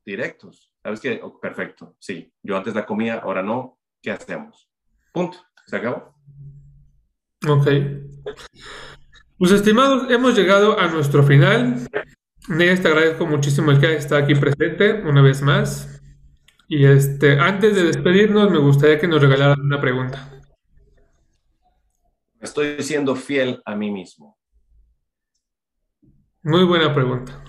[0.05, 0.73] directos.
[0.82, 1.20] ¿Sabes qué?
[1.40, 4.70] Perfecto, sí, yo antes la comía, ahora no, ¿qué hacemos?
[5.12, 6.15] Punto, se acabó.
[7.47, 7.69] Ok.
[9.39, 11.86] Pues estimados, hemos llegado a nuestro final.
[12.48, 16.02] Negas, te agradezco muchísimo el que está aquí presente una vez más.
[16.66, 20.38] Y este, antes de despedirnos, me gustaría que nos regalaran una pregunta.
[22.40, 24.39] Estoy siendo fiel a mí mismo.
[26.43, 27.43] Muy buena pregunta.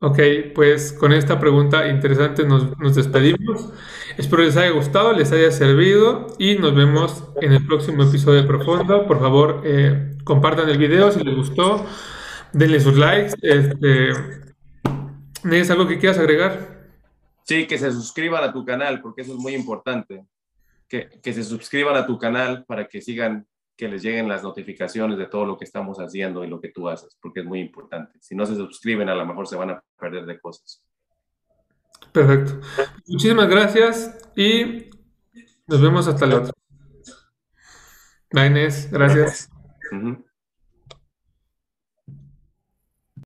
[0.00, 0.18] Ok,
[0.54, 3.72] pues con esta pregunta interesante nos, nos, despedimos.
[4.18, 8.46] Espero les haya gustado, les haya servido y nos vemos en el próximo episodio de
[8.46, 9.06] Profundo.
[9.06, 11.86] Por favor, eh, compartan el video si les gustó,
[12.52, 13.34] denle sus likes.
[13.40, 14.10] Este,
[15.50, 16.76] ¿Es algo que quieras agregar?
[17.44, 20.26] Sí, que se suscriban a tu canal porque eso es muy importante.
[20.88, 23.46] Que, que se suscriban a tu canal para que sigan
[23.76, 26.88] que les lleguen las notificaciones de todo lo que estamos haciendo y lo que tú
[26.88, 28.18] haces, porque es muy importante.
[28.20, 30.82] Si no se suscriben, a lo mejor se van a perder de cosas.
[32.12, 32.60] Perfecto.
[33.06, 34.88] Muchísimas gracias y
[35.66, 36.52] nos vemos hasta la otra.
[38.32, 38.50] Bye,
[38.90, 39.50] Gracias.
[39.92, 40.25] Uh -huh.